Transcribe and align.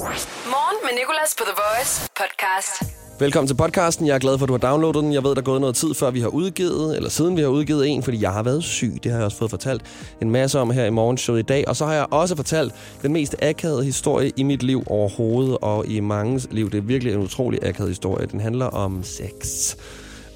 Morgen 0.00 0.76
med 0.82 0.98
Nicolas 0.98 1.34
på 1.38 1.44
The 1.44 1.54
Voice 1.62 2.10
podcast. 2.16 2.94
Velkommen 3.20 3.46
til 3.46 3.54
podcasten. 3.54 4.06
Jeg 4.06 4.14
er 4.14 4.18
glad 4.18 4.38
for, 4.38 4.44
at 4.44 4.48
du 4.48 4.52
har 4.52 4.58
downloadet 4.70 5.02
den. 5.02 5.12
Jeg 5.12 5.24
ved, 5.24 5.30
der 5.30 5.40
er 5.40 5.44
gået 5.44 5.60
noget 5.60 5.76
tid, 5.76 5.94
før 5.94 6.10
vi 6.10 6.20
har 6.20 6.28
udgivet, 6.28 6.96
eller 6.96 7.10
siden 7.10 7.36
vi 7.36 7.42
har 7.42 7.48
udgivet 7.48 7.88
en, 7.88 8.02
fordi 8.02 8.22
jeg 8.22 8.32
har 8.32 8.42
været 8.42 8.64
syg. 8.64 9.00
Det 9.02 9.12
har 9.12 9.18
jeg 9.18 9.24
også 9.24 9.36
fået 9.38 9.50
fortalt 9.50 9.82
en 10.22 10.30
masse 10.30 10.58
om 10.60 10.70
her 10.70 10.84
i 10.84 10.90
morgenshowet 10.90 11.38
i 11.38 11.42
dag. 11.42 11.68
Og 11.68 11.76
så 11.76 11.86
har 11.86 11.94
jeg 11.94 12.06
også 12.10 12.36
fortalt 12.36 12.74
den 13.02 13.12
mest 13.12 13.36
akavede 13.42 13.84
historie 13.84 14.32
i 14.36 14.42
mit 14.42 14.62
liv 14.62 14.82
overhovedet, 14.86 15.58
og 15.62 15.86
i 15.86 16.00
mange 16.00 16.40
liv. 16.50 16.70
Det 16.70 16.78
er 16.78 16.82
virkelig 16.82 17.14
en 17.14 17.20
utrolig 17.20 17.64
akavet 17.64 17.90
historie. 17.90 18.26
Den 18.26 18.40
handler 18.40 18.66
om 18.66 19.04
sex. 19.04 19.74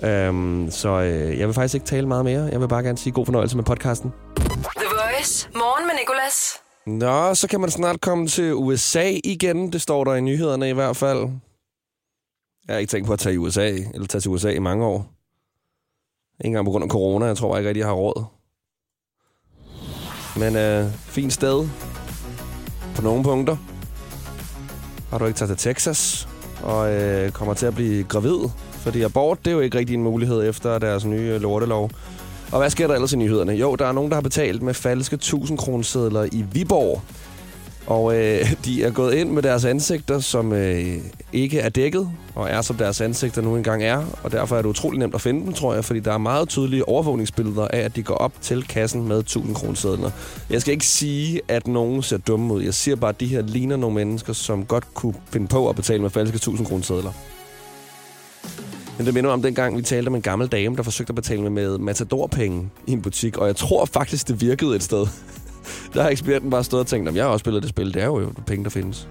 Øhm, 0.02 0.70
så 0.70 0.88
øh, 0.88 1.38
jeg 1.38 1.46
vil 1.46 1.54
faktisk 1.54 1.74
ikke 1.74 1.86
tale 1.86 2.08
meget 2.08 2.24
mere. 2.24 2.48
Jeg 2.52 2.60
vil 2.60 2.68
bare 2.68 2.82
gerne 2.82 2.98
sige 2.98 3.12
god 3.12 3.26
fornøjelse 3.26 3.56
med 3.56 3.64
podcasten. 3.64 4.12
The 4.36 4.86
Voice. 4.90 5.48
Morgen 5.54 5.86
med 5.86 5.94
Nicolas. 6.00 6.63
Nå, 6.86 7.34
så 7.34 7.48
kan 7.48 7.60
man 7.60 7.70
snart 7.70 8.00
komme 8.00 8.26
til 8.26 8.54
USA 8.54 9.18
igen. 9.24 9.72
Det 9.72 9.82
står 9.82 10.04
der 10.04 10.14
i 10.14 10.20
nyhederne 10.20 10.68
i 10.68 10.72
hvert 10.72 10.96
fald. 10.96 11.18
Jeg 12.68 12.74
har 12.74 12.78
ikke 12.78 12.90
tænkt 12.90 13.06
på 13.06 13.12
at 13.12 13.18
tage 13.18 13.34
i 13.34 13.38
USA, 13.38 13.68
eller 13.68 14.06
tage 14.06 14.20
til 14.20 14.30
USA 14.30 14.50
i 14.50 14.58
mange 14.58 14.84
år. 14.84 15.06
Ikke 16.40 16.46
engang 16.46 16.64
på 16.64 16.70
grund 16.70 16.84
af 16.84 16.90
corona. 16.90 17.26
Jeg 17.26 17.36
tror 17.36 17.48
bare 17.48 17.60
ikke 17.60 17.68
rigtig, 17.68 17.80
jeg 17.80 17.88
har 17.88 17.94
råd. 17.94 18.24
Men 20.36 20.56
øh, 20.56 20.92
fint 20.92 21.32
sted. 21.32 21.68
På 22.96 23.02
nogle 23.02 23.24
punkter. 23.24 23.56
Har 25.10 25.18
du 25.18 25.24
ikke 25.26 25.36
taget 25.36 25.58
til 25.58 25.72
Texas, 25.72 26.28
og 26.62 26.92
øh, 26.92 27.30
kommer 27.30 27.54
til 27.54 27.66
at 27.66 27.74
blive 27.74 28.04
gravid. 28.04 28.48
Fordi 28.72 29.02
abort, 29.02 29.38
det 29.44 29.50
er 29.50 29.54
jo 29.54 29.60
ikke 29.60 29.78
rigtig 29.78 29.94
en 29.94 30.02
mulighed 30.02 30.48
efter 30.48 30.78
deres 30.78 31.04
nye 31.04 31.38
lortelov. 31.38 31.90
Og 32.54 32.60
hvad 32.60 32.70
sker 32.70 32.86
der 32.86 32.94
ellers 32.94 33.12
i 33.12 33.16
nyhederne? 33.16 33.52
Jo, 33.52 33.74
der 33.74 33.86
er 33.86 33.92
nogen, 33.92 34.10
der 34.10 34.16
har 34.16 34.22
betalt 34.22 34.62
med 34.62 34.74
falske 34.74 35.14
1000 35.14 35.58
kronesedler 35.58 36.24
i 36.32 36.44
Viborg. 36.52 37.02
Og 37.86 38.16
øh, 38.16 38.52
de 38.64 38.84
er 38.84 38.90
gået 38.90 39.14
ind 39.14 39.30
med 39.30 39.42
deres 39.42 39.64
ansigter, 39.64 40.18
som 40.18 40.52
øh, 40.52 40.96
ikke 41.32 41.60
er 41.60 41.68
dækket, 41.68 42.10
og 42.34 42.50
er 42.50 42.62
som 42.62 42.76
deres 42.76 43.00
ansigter 43.00 43.42
nu 43.42 43.56
engang 43.56 43.82
er. 43.82 44.04
Og 44.22 44.32
derfor 44.32 44.56
er 44.56 44.62
det 44.62 44.68
utrolig 44.68 44.98
nemt 44.98 45.14
at 45.14 45.20
finde 45.20 45.44
dem, 45.44 45.52
tror 45.52 45.74
jeg, 45.74 45.84
fordi 45.84 46.00
der 46.00 46.12
er 46.12 46.18
meget 46.18 46.48
tydelige 46.48 46.88
overvågningsbilleder 46.88 47.68
af, 47.68 47.78
at 47.78 47.96
de 47.96 48.02
går 48.02 48.14
op 48.14 48.32
til 48.40 48.62
kassen 48.68 49.08
med 49.08 49.18
1000 49.18 49.54
kronesedler. 49.54 50.10
Jeg 50.50 50.60
skal 50.60 50.72
ikke 50.72 50.86
sige, 50.86 51.40
at 51.48 51.66
nogen 51.66 52.02
ser 52.02 52.18
dumme 52.18 52.54
ud. 52.54 52.62
Jeg 52.62 52.74
siger 52.74 52.96
bare, 52.96 53.10
at 53.10 53.20
de 53.20 53.26
her 53.26 53.42
ligner 53.42 53.76
nogle 53.76 53.94
mennesker, 53.94 54.32
som 54.32 54.64
godt 54.64 54.94
kunne 54.94 55.14
finde 55.30 55.46
på 55.46 55.68
at 55.68 55.76
betale 55.76 56.02
med 56.02 56.10
falske 56.10 56.36
1000 56.36 56.66
kronesedler. 56.66 57.12
Men 58.98 59.06
det 59.06 59.14
minder 59.14 59.28
mig 59.28 59.34
om 59.34 59.42
dengang, 59.42 59.76
vi 59.76 59.82
talte 59.82 60.08
om 60.08 60.14
en 60.14 60.22
gammel 60.22 60.48
dame, 60.48 60.76
der 60.76 60.82
forsøgte 60.82 61.10
at 61.10 61.14
betale 61.14 61.42
med, 61.42 61.50
med 61.50 61.78
matadorpenge 61.78 62.70
i 62.86 62.92
en 62.92 63.02
butik, 63.02 63.38
og 63.38 63.46
jeg 63.46 63.56
tror 63.56 63.84
faktisk, 63.84 64.28
det 64.28 64.40
virkede 64.40 64.76
et 64.76 64.82
sted. 64.82 65.06
Der 65.94 66.02
har 66.02 66.10
eksperten 66.10 66.50
bare 66.50 66.64
stået 66.64 66.80
og 66.80 66.86
tænkt, 66.86 67.08
at 67.08 67.16
jeg 67.16 67.24
har 67.24 67.30
også 67.30 67.42
spillet 67.42 67.62
det 67.62 67.70
spil. 67.70 67.94
Det 67.94 68.02
er 68.02 68.06
jo 68.06 68.32
penge, 68.46 68.64
der 68.64 68.70
findes. 68.70 69.08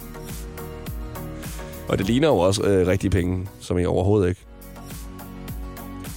Og 1.88 1.98
det 1.98 2.06
ligner 2.08 2.28
jo 2.28 2.38
også 2.38 2.64
øh, 2.64 2.88
rigtige 2.88 3.12
penge, 3.12 3.48
som 3.60 3.78
I 3.78 3.86
overhovedet 3.86 4.30
ikke. 4.30 4.42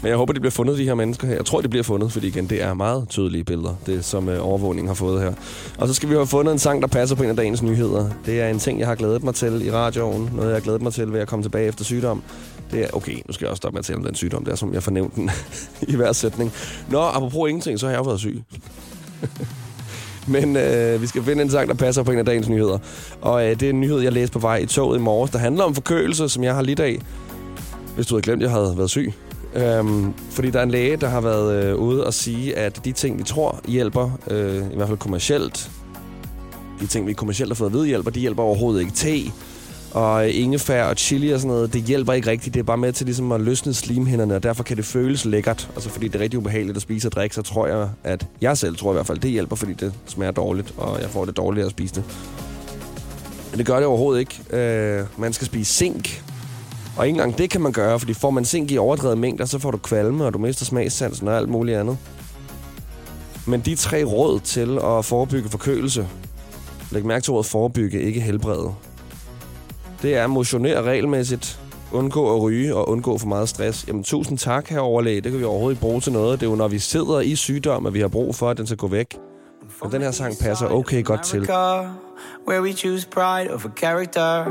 Men 0.06 0.10
jeg 0.10 0.16
håber, 0.16 0.32
de 0.32 0.40
bliver 0.40 0.50
fundet, 0.50 0.78
de 0.78 0.84
her 0.84 0.94
mennesker 0.94 1.26
her. 1.26 1.34
Jeg 1.34 1.44
tror, 1.44 1.60
de 1.60 1.68
bliver 1.68 1.82
fundet, 1.82 2.12
fordi 2.12 2.26
igen, 2.26 2.46
det 2.50 2.62
er 2.62 2.74
meget 2.74 3.08
tydelige 3.08 3.44
billeder, 3.44 3.74
det 3.86 4.04
som 4.04 4.28
øh, 4.28 4.46
overvågningen 4.46 4.88
har 4.88 4.94
fået 4.94 5.22
her. 5.22 5.32
Og 5.78 5.88
så 5.88 5.94
skal 5.94 6.08
vi 6.08 6.14
have 6.14 6.26
fundet 6.26 6.52
en 6.52 6.58
sang, 6.58 6.82
der 6.82 6.88
passer 6.88 7.16
på 7.16 7.22
en 7.22 7.30
af 7.30 7.36
dagens 7.36 7.62
nyheder. 7.62 8.10
Det 8.26 8.40
er 8.40 8.48
en 8.48 8.58
ting, 8.58 8.80
jeg 8.80 8.88
har 8.88 8.94
glædet 8.94 9.22
mig 9.22 9.34
til 9.34 9.66
i 9.66 9.70
radioen. 9.70 10.30
Noget, 10.34 10.48
jeg 10.48 10.56
har 10.56 10.60
glædet 10.60 10.82
mig 10.82 10.92
til 10.92 11.12
ved 11.12 11.20
at 11.20 11.28
komme 11.28 11.42
tilbage 11.42 11.68
efter 11.68 11.84
sygdom. 11.84 12.22
Det 12.70 12.84
er, 12.84 12.86
okay, 12.92 13.12
nu 13.26 13.32
skal 13.32 13.44
jeg 13.44 13.50
også 13.50 13.56
stoppe 13.56 13.74
med 13.74 13.78
at 13.78 13.84
tale 13.84 13.96
om 13.96 14.04
den 14.04 14.14
sygdom 14.14 14.44
der, 14.44 14.54
som 14.54 14.74
jeg 14.74 14.82
fornævnte 14.82 15.16
den 15.16 15.30
i 15.92 15.96
hver 15.96 16.12
sætning. 16.12 16.52
Nå, 16.90 17.00
apropos 17.00 17.48
ingenting, 17.48 17.80
så 17.80 17.86
har 17.86 17.92
jeg 17.92 17.98
jo 17.98 18.04
været 18.04 18.20
syg. 18.20 18.42
Men 20.26 20.56
øh, 20.56 21.02
vi 21.02 21.06
skal 21.06 21.22
finde 21.22 21.42
en 21.42 21.50
sang, 21.50 21.68
der 21.68 21.74
passer 21.74 22.02
på 22.02 22.12
en 22.12 22.18
af 22.18 22.24
dagens 22.24 22.48
nyheder. 22.48 22.78
Og 23.20 23.44
øh, 23.44 23.60
det 23.60 23.62
er 23.62 23.70
en 23.70 23.80
nyhed, 23.80 24.00
jeg 24.00 24.12
læste 24.12 24.32
på 24.32 24.38
vej 24.38 24.56
i 24.56 24.66
toget 24.66 24.98
i 24.98 25.00
morges, 25.02 25.30
der 25.30 25.38
handler 25.38 25.64
om 25.64 25.74
forkølelse, 25.74 26.28
som 26.28 26.44
jeg 26.44 26.54
har 26.54 26.62
lidt 26.62 26.80
af. 26.80 26.98
Hvis 27.94 28.06
du 28.06 28.14
havde 28.14 28.22
glemt, 28.22 28.42
at 28.42 28.50
jeg 28.50 28.50
havde 28.50 28.74
været 28.76 28.90
syg. 28.90 29.12
Øhm, 29.56 30.12
fordi 30.30 30.50
der 30.50 30.58
er 30.58 30.62
en 30.62 30.70
læge, 30.70 30.96
der 30.96 31.08
har 31.08 31.20
været 31.20 31.64
øh, 31.64 31.76
ude 31.76 32.06
og 32.06 32.14
sige, 32.14 32.56
at 32.58 32.84
de 32.84 32.92
ting, 32.92 33.18
vi 33.18 33.22
tror 33.22 33.60
hjælper, 33.68 34.10
øh, 34.30 34.72
i 34.72 34.76
hvert 34.76 34.88
fald 34.88 34.98
kommercielt, 34.98 35.70
de 36.80 36.86
ting, 36.86 37.06
vi 37.06 37.12
kommercielt 37.12 37.50
har 37.50 37.54
fået 37.54 37.68
at 37.68 37.74
vide 37.74 37.86
hjælper, 37.86 38.10
de 38.10 38.20
hjælper 38.20 38.42
overhovedet 38.42 38.80
ikke. 38.80 38.92
Te 38.92 39.32
og 39.96 40.28
øh, 40.28 40.40
ingefær 40.42 40.84
og 40.84 40.96
chili 40.96 41.30
og 41.30 41.40
sådan 41.40 41.54
noget, 41.54 41.72
det 41.72 41.82
hjælper 41.82 42.12
ikke 42.12 42.30
rigtigt. 42.30 42.54
Det 42.54 42.60
er 42.60 42.64
bare 42.64 42.76
med 42.76 42.92
til 42.92 43.06
ligesom 43.06 43.32
at 43.32 43.40
løsne 43.40 43.74
slimhinderne, 43.74 44.34
og 44.34 44.42
derfor 44.42 44.62
kan 44.62 44.76
det 44.76 44.84
føles 44.84 45.24
lækkert. 45.24 45.70
Altså 45.74 45.90
fordi 45.90 46.08
det 46.08 46.14
er 46.14 46.22
rigtig 46.22 46.38
ubehageligt 46.38 46.76
at 46.76 46.82
spise 46.82 47.08
og 47.08 47.12
drikke, 47.12 47.34
så 47.34 47.42
tror 47.42 47.66
jeg, 47.66 47.88
at 48.04 48.26
jeg 48.40 48.58
selv 48.58 48.76
tror 48.76 48.90
i 48.90 48.94
hvert 48.94 49.06
fald, 49.06 49.18
det 49.18 49.30
hjælper, 49.30 49.56
fordi 49.56 49.72
det 49.72 49.92
smager 50.06 50.32
dårligt, 50.32 50.74
og 50.76 51.00
jeg 51.00 51.10
får 51.10 51.24
det 51.24 51.36
dårligt 51.36 51.64
at 51.66 51.70
spise 51.70 51.94
det. 51.94 52.04
Men 53.50 53.58
det 53.58 53.66
gør 53.66 53.76
det 53.76 53.86
overhovedet 53.86 54.20
ikke. 54.20 54.56
Øh, 54.56 55.04
man 55.16 55.32
skal 55.32 55.46
spise 55.46 55.74
zink. 55.74 56.22
Og 56.96 57.06
ikke 57.06 57.16
engang 57.16 57.38
det 57.38 57.50
kan 57.50 57.60
man 57.60 57.72
gøre, 57.72 57.98
fordi 57.98 58.14
får 58.14 58.30
man 58.30 58.44
zink 58.44 58.70
i 58.70 58.78
overdrevet 58.78 59.18
mængder, 59.18 59.44
så 59.44 59.58
får 59.58 59.70
du 59.70 59.76
kvalme, 59.78 60.24
og 60.24 60.34
du 60.34 60.38
mister 60.38 60.64
smagssansen 60.64 61.28
og 61.28 61.36
alt 61.36 61.48
muligt 61.48 61.78
andet. 61.78 61.98
Men 63.46 63.60
de 63.60 63.74
tre 63.74 64.04
råd 64.04 64.40
til 64.40 64.78
at 64.84 65.04
forebygge 65.04 65.48
forkølelse, 65.48 66.08
læg 66.90 67.04
mærke 67.06 67.24
til 67.24 67.32
ordet 67.32 67.46
forebygge, 67.46 68.02
ikke 68.02 68.20
helbrede 68.20 68.74
det 70.02 70.16
er 70.16 70.24
at 70.24 70.30
motionere 70.30 70.82
regelmæssigt, 70.82 71.60
undgå 71.92 72.34
at 72.36 72.42
ryge 72.42 72.74
og 72.74 72.88
undgå 72.88 73.18
for 73.18 73.26
meget 73.26 73.48
stress. 73.48 73.84
Jamen, 73.88 74.02
tusind 74.02 74.38
tak, 74.38 74.68
her 74.68 74.80
overlæge. 74.80 75.20
Det 75.20 75.30
kan 75.30 75.40
vi 75.40 75.44
overhovedet 75.44 75.74
ikke 75.74 75.80
bruge 75.80 76.00
til 76.00 76.12
noget. 76.12 76.40
Det 76.40 76.46
er 76.46 76.50
jo, 76.50 76.56
når 76.56 76.68
vi 76.68 76.78
sidder 76.78 77.20
i 77.20 77.34
sygdom, 77.34 77.86
at 77.86 77.94
vi 77.94 78.00
har 78.00 78.08
brug 78.08 78.34
for, 78.34 78.50
at 78.50 78.58
den 78.58 78.66
skal 78.66 78.76
gå 78.76 78.88
væk. 78.88 79.18
Og 79.80 79.92
den 79.92 80.02
her 80.02 80.10
sang 80.10 80.34
passer 80.40 80.66
okay 80.66 81.04
godt 81.04 81.22
til. 81.22 81.46
Where 82.44 82.62
we 82.62 82.72
choose 82.74 83.04
pride 83.04 83.48
over 83.48 83.68
character. 83.68 84.44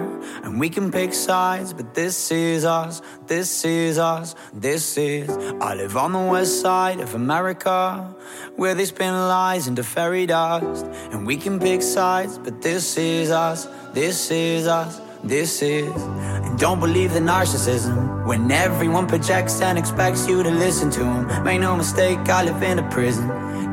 And 0.44 0.60
we 0.60 0.70
can 0.70 0.92
pick 0.92 1.14
sides 1.14 1.74
But 1.74 1.94
this 1.94 2.32
is 2.32 2.66
us, 2.66 3.02
this 3.28 3.66
is 3.66 3.98
us, 3.98 4.36
this 4.54 4.98
is 4.98 5.30
I 5.62 5.76
live 5.76 5.98
on 5.98 6.12
the 6.12 6.20
west 6.20 6.62
side 6.62 7.00
of 7.00 7.16
America 7.16 8.16
Where 8.56 8.76
they 8.76 8.86
spin 8.86 9.14
lies 9.14 9.68
into 9.68 9.84
fairy 9.84 10.26
dust. 10.26 10.86
And 11.12 11.26
we 11.26 11.38
can 11.38 11.60
pick 11.60 11.82
sides 11.82 12.38
But 12.38 12.62
this 12.62 12.98
is 12.98 13.32
us, 13.32 13.68
this 13.94 14.32
is 14.32 14.68
us 14.68 15.05
this 15.28 15.62
is. 15.62 15.94
And 15.96 16.58
don't 16.58 16.80
believe 16.80 17.14
the 17.14 17.20
narcissism 17.20 18.26
when 18.26 18.52
everyone 18.52 19.08
projects 19.08 19.62
and 19.62 19.78
expects 19.78 20.28
you 20.28 20.44
to 20.44 20.50
listen 20.50 20.90
to 20.92 21.00
them. 21.00 21.44
Make 21.44 21.62
no 21.62 21.76
mistake, 21.76 22.20
I 22.30 22.44
live 22.44 22.62
in 22.64 22.80
a 22.80 22.90
prison 22.90 23.28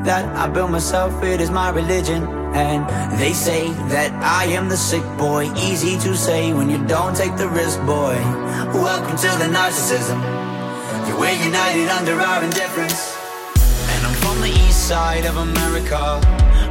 that 0.04 0.24
I 0.36 0.48
built 0.48 0.70
myself, 0.70 1.22
it 1.22 1.40
is 1.40 1.50
my 1.50 1.70
religion. 1.70 2.24
And 2.54 2.86
they 3.18 3.32
say 3.32 3.68
that 3.88 4.12
I 4.22 4.44
am 4.52 4.68
the 4.68 4.76
sick 4.76 5.04
boy. 5.16 5.50
Easy 5.56 5.98
to 6.00 6.14
say 6.16 6.52
when 6.52 6.68
you 6.68 6.84
don't 6.86 7.16
take 7.16 7.36
the 7.36 7.48
risk, 7.48 7.78
boy. 7.80 8.14
Welcome 8.74 9.16
to 9.16 9.30
the 9.38 9.48
narcissism. 9.48 10.20
We're 11.18 11.32
united 11.32 11.88
under 11.88 12.20
our 12.20 12.44
indifference. 12.44 13.16
And 13.92 14.06
I'm 14.06 14.14
from 14.14 14.40
the 14.40 14.48
east 14.48 14.88
side 14.88 15.24
of 15.24 15.36
America. 15.36 16.20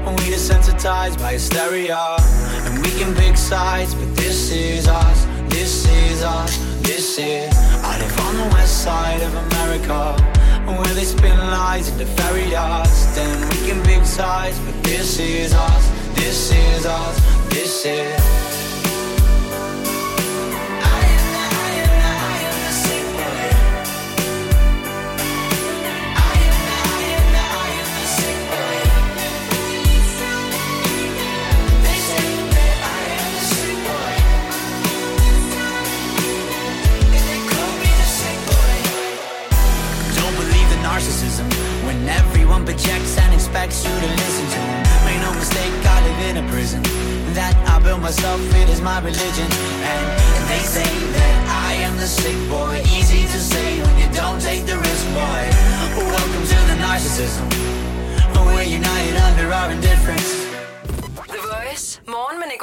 When 0.03 0.15
we 0.17 0.23
desensitized 0.33 1.19
by 1.19 1.33
hysteria. 1.33 2.40
We 2.83 2.91
can 2.97 3.13
pick 3.15 3.37
sides, 3.37 3.93
but 3.93 4.15
this 4.15 4.51
is 4.51 4.87
us, 4.87 5.25
this 5.49 5.85
is 5.87 6.23
us, 6.23 6.57
this 6.81 7.17
is. 7.19 7.55
I 7.83 7.99
live 7.99 8.19
on 8.19 8.35
the 8.37 8.55
west 8.55 8.83
side 8.83 9.21
of 9.21 9.33
America, 9.47 10.13
where 10.65 10.93
they 10.95 11.03
spin 11.03 11.37
lies 11.37 11.89
into 11.89 12.05
fairy 12.05 12.49
dust. 12.49 13.17
And 13.17 13.49
we 13.51 13.67
can 13.67 13.83
pick 13.83 14.05
sides, 14.05 14.59
but 14.59 14.83
this 14.83 15.19
is 15.19 15.53
us, 15.53 15.89
this 16.15 16.51
is 16.51 16.85
us, 16.85 17.49
this 17.49 17.85
is. 17.85 18.40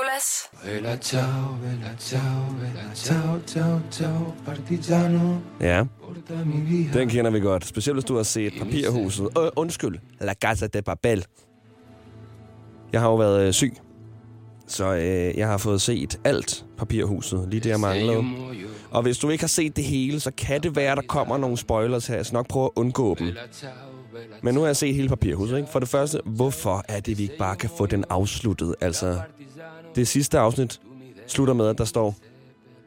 Nicolas. 0.08 0.50
Bella 0.64 0.96
ciao, 0.96 1.56
bella 1.62 1.94
ciao, 1.98 2.54
bella 2.60 2.94
ciao, 2.94 3.40
ciao, 3.46 3.80
ciao, 3.90 4.34
partigiano. 4.46 5.40
Ja, 5.60 5.84
den 6.92 7.08
kender 7.08 7.30
vi 7.30 7.40
godt. 7.40 7.66
Specielt 7.66 7.96
hvis 7.96 8.04
du 8.04 8.16
har 8.16 8.22
set 8.22 8.52
Papirhuset. 8.58 9.28
Øh, 9.38 9.48
undskyld, 9.56 9.98
La 10.20 10.34
Casa 10.34 10.66
de 10.66 10.82
Papel. 10.82 11.24
Jeg 12.92 13.00
har 13.00 13.08
jo 13.08 13.16
været 13.16 13.46
øh, 13.46 13.52
syg 13.52 13.74
Så 14.66 14.94
øh, 14.94 15.38
jeg 15.38 15.48
har 15.48 15.58
fået 15.58 15.80
set 15.80 16.20
alt 16.24 16.64
papirhuset, 16.78 17.46
lige 17.50 17.60
det 17.60 17.70
jeg 17.70 17.80
manglede. 17.80 18.24
Og 18.90 19.02
hvis 19.02 19.18
du 19.18 19.30
ikke 19.30 19.42
har 19.42 19.48
set 19.48 19.76
det 19.76 19.84
hele, 19.84 20.20
så 20.20 20.30
kan 20.30 20.62
det 20.62 20.76
være, 20.76 20.96
der 20.96 21.02
kommer 21.08 21.38
nogle 21.38 21.56
spoilers 21.56 22.06
her. 22.06 22.16
Jeg 22.16 22.26
skal 22.26 22.36
nok 22.36 22.48
prøve 22.48 22.66
at 22.66 22.70
undgå 22.76 23.16
dem. 23.18 23.36
Men 24.42 24.54
nu 24.54 24.60
har 24.60 24.66
jeg 24.66 24.76
set 24.76 24.94
hele 24.94 25.08
papirhuset. 25.08 25.56
Ikke? 25.56 25.68
For 25.72 25.78
det 25.78 25.88
første, 25.88 26.20
hvorfor 26.24 26.84
er 26.88 27.00
det, 27.00 27.18
vi 27.18 27.22
ikke 27.22 27.38
bare 27.38 27.56
kan 27.56 27.70
få 27.78 27.86
den 27.86 28.04
afsluttet? 28.10 28.74
Altså, 28.80 29.20
det 29.94 30.08
sidste 30.08 30.38
afsnit 30.38 30.80
slutter 31.26 31.54
med, 31.54 31.68
at 31.68 31.78
der 31.78 31.84
står, 31.84 32.14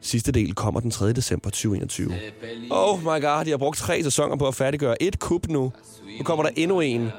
sidste 0.00 0.32
del 0.32 0.54
kommer 0.54 0.80
den 0.80 0.90
3. 0.90 1.12
december 1.12 1.50
2021. 1.50 2.14
Oh 2.70 2.98
my 3.00 3.04
god, 3.04 3.20
jeg 3.20 3.52
har 3.52 3.56
brugt 3.56 3.78
tre 3.78 4.02
sæsoner 4.02 4.36
på 4.36 4.48
at 4.48 4.54
færdiggøre 4.54 5.02
et 5.02 5.18
kub 5.18 5.48
nu. 5.48 5.72
Nu 6.18 6.24
kommer 6.24 6.42
der 6.42 6.50
endnu 6.56 6.80
en. 6.80 7.10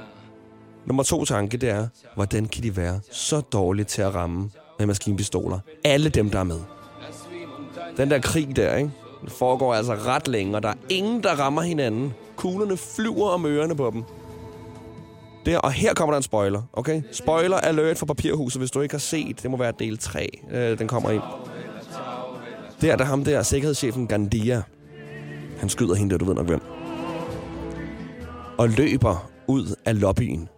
Nummer 0.86 1.04
to 1.04 1.26
tanke, 1.26 1.58
det 1.58 1.70
er, 1.70 1.88
hvordan 2.16 2.46
kan 2.46 2.64
de 2.64 2.78
være 2.78 3.00
så 3.12 3.42
dårlige 3.42 3.86
til 3.86 4.02
at 4.02 4.16
ramme 4.16 4.50
med 4.80 4.88
maskinpistoler? 4.88 5.60
Alle 5.84 6.10
dem, 6.10 6.30
der 6.30 6.40
er 6.40 6.44
med. 6.44 6.60
Den 7.98 8.12
der 8.12 8.20
krig 8.20 8.56
der, 8.56 8.76
ikke? 8.76 8.92
Den 9.22 9.30
foregår 9.30 9.74
altså 9.74 9.94
ret 9.94 10.28
længe, 10.28 10.56
og 10.56 10.64
der 10.64 10.70
er 10.70 10.74
ingen, 10.90 11.24
der 11.24 11.40
rammer 11.40 11.62
hinanden. 11.62 12.14
Kuglerne 12.36 12.78
flyver 12.78 13.30
om 13.30 13.46
ørerne 13.46 13.76
på 13.76 13.92
dem. 13.94 14.04
Der, 15.46 15.58
og 15.58 15.72
her 15.72 15.94
kommer 15.94 16.14
der 16.14 16.18
en 16.18 16.24
spoiler, 16.24 16.62
okay? 16.74 17.02
Spoiler 17.12 17.58
alert 17.58 17.98
for 17.98 18.06
Papirhuset, 18.06 18.62
hvis 18.62 18.72
du 18.72 18.82
ikke 18.82 18.94
har 18.94 19.00
set. 19.00 19.44
Det 19.44 19.52
må 19.52 19.58
være 19.58 19.74
del 19.80 19.98
3, 19.98 20.30
øh, 20.52 20.80
den 20.80 20.88
kommer 20.88 21.10
ind. 21.10 21.22
Der, 22.82 22.96
der 22.96 23.06
ham 23.06 23.24
der, 23.24 23.44
sikkerhedschefen 23.44 24.08
Gandia. 24.08 24.62
Han 25.60 25.70
skyder 25.70 25.96
hende 25.96 26.12
der, 26.12 26.18
du 26.18 26.26
ved 26.26 26.36
nok 26.36 26.46
hvem. 26.46 26.62
Og 28.58 28.70
løber 28.70 29.30
ud 29.48 29.76
af 29.86 30.00
lobbyen. 30.00 30.50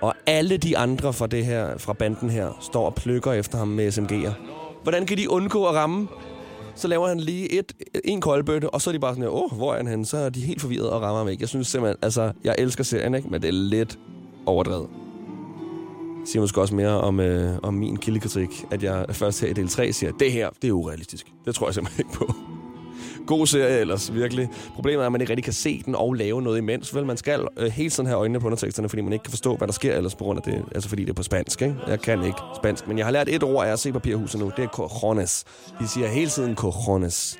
Og 0.00 0.14
alle 0.26 0.56
de 0.56 0.78
andre 0.78 1.12
fra, 1.12 1.26
det 1.26 1.44
her, 1.44 1.78
fra 1.78 1.92
banden 1.92 2.30
her 2.30 2.58
står 2.60 2.86
og 2.86 2.94
plukker 2.94 3.32
efter 3.32 3.58
ham 3.58 3.68
med 3.68 3.88
SMG'er. 3.92 4.32
Hvordan 4.82 5.06
kan 5.06 5.16
de 5.16 5.30
undgå 5.30 5.66
at 5.66 5.74
ramme? 5.74 6.08
Så 6.74 6.88
laver 6.88 7.08
han 7.08 7.20
lige 7.20 7.52
et, 7.58 7.72
en 8.04 8.20
koldbøtte, 8.20 8.70
og 8.70 8.80
så 8.80 8.90
er 8.90 8.92
de 8.92 8.98
bare 8.98 9.14
sådan 9.14 9.22
her, 9.22 9.30
åh, 9.30 9.52
hvor 9.52 9.72
er 9.72 9.76
han 9.76 9.86
henne? 9.86 10.06
Så 10.06 10.16
er 10.16 10.28
de 10.28 10.40
helt 10.40 10.60
forvirret 10.60 10.90
og 10.90 11.02
rammer 11.02 11.18
ham 11.18 11.28
ikke. 11.28 11.42
Jeg 11.42 11.48
synes 11.48 11.66
simpelthen, 11.66 11.96
altså, 12.02 12.32
jeg 12.44 12.54
elsker 12.58 12.84
serien, 12.84 13.14
ikke? 13.14 13.28
Men 13.28 13.42
det 13.42 13.48
er 13.48 13.52
lidt 13.52 13.98
overdrevet. 14.46 14.88
Det 16.20 16.28
siger 16.28 16.42
måske 16.42 16.60
også 16.60 16.74
mere 16.74 17.00
om, 17.00 17.20
øh, 17.20 17.58
om 17.62 17.74
min 17.74 17.96
kildekritik, 17.96 18.64
at 18.70 18.82
jeg 18.82 19.06
først 19.10 19.40
her 19.40 19.48
i 19.48 19.52
del 19.52 19.68
3 19.68 19.92
siger, 19.92 20.12
det 20.12 20.32
her, 20.32 20.50
det 20.62 20.68
er 20.68 20.72
urealistisk. 20.72 21.32
Det 21.44 21.54
tror 21.54 21.66
jeg 21.66 21.74
simpelthen 21.74 22.06
ikke 22.06 22.18
på. 22.18 22.34
God 23.26 23.46
serie 23.46 23.78
ellers, 23.80 24.14
virkelig. 24.14 24.48
Problemet 24.74 25.02
er, 25.02 25.06
at 25.06 25.12
man 25.12 25.20
ikke 25.20 25.30
rigtig 25.30 25.44
kan 25.44 25.52
se 25.52 25.82
den 25.86 25.94
og 25.94 26.14
lave 26.14 26.42
noget 26.42 26.58
imens. 26.58 26.94
Vel, 26.94 27.06
man 27.06 27.16
skal 27.16 27.46
øh, 27.56 27.70
hele 27.70 27.90
tiden 27.90 28.06
have 28.06 28.18
øjnene 28.18 28.40
på 28.40 28.46
underteksterne, 28.46 28.88
fordi 28.88 29.02
man 29.02 29.12
ikke 29.12 29.22
kan 29.22 29.30
forstå, 29.30 29.56
hvad 29.56 29.68
der 29.68 29.74
sker 29.74 29.96
ellers 29.96 30.14
på 30.14 30.24
grund 30.24 30.38
af 30.38 30.52
det. 30.52 30.64
Altså 30.74 30.88
fordi 30.88 31.02
det 31.02 31.10
er 31.10 31.14
på 31.14 31.22
spansk, 31.22 31.62
ikke? 31.62 31.76
Jeg 31.86 32.00
kan 32.00 32.24
ikke 32.24 32.38
spansk, 32.56 32.88
men 32.88 32.98
jeg 32.98 33.06
har 33.06 33.10
lært 33.10 33.28
et 33.28 33.42
ord 33.42 33.66
af 33.66 33.72
at 33.72 33.78
se 33.78 33.92
papirhuset 33.92 34.40
nu. 34.40 34.52
Det 34.56 34.64
er 34.64 34.68
cojones. 34.68 35.44
De 35.80 35.88
siger 35.88 36.08
hele 36.08 36.30
tiden 36.30 36.56
cojones. 36.56 37.38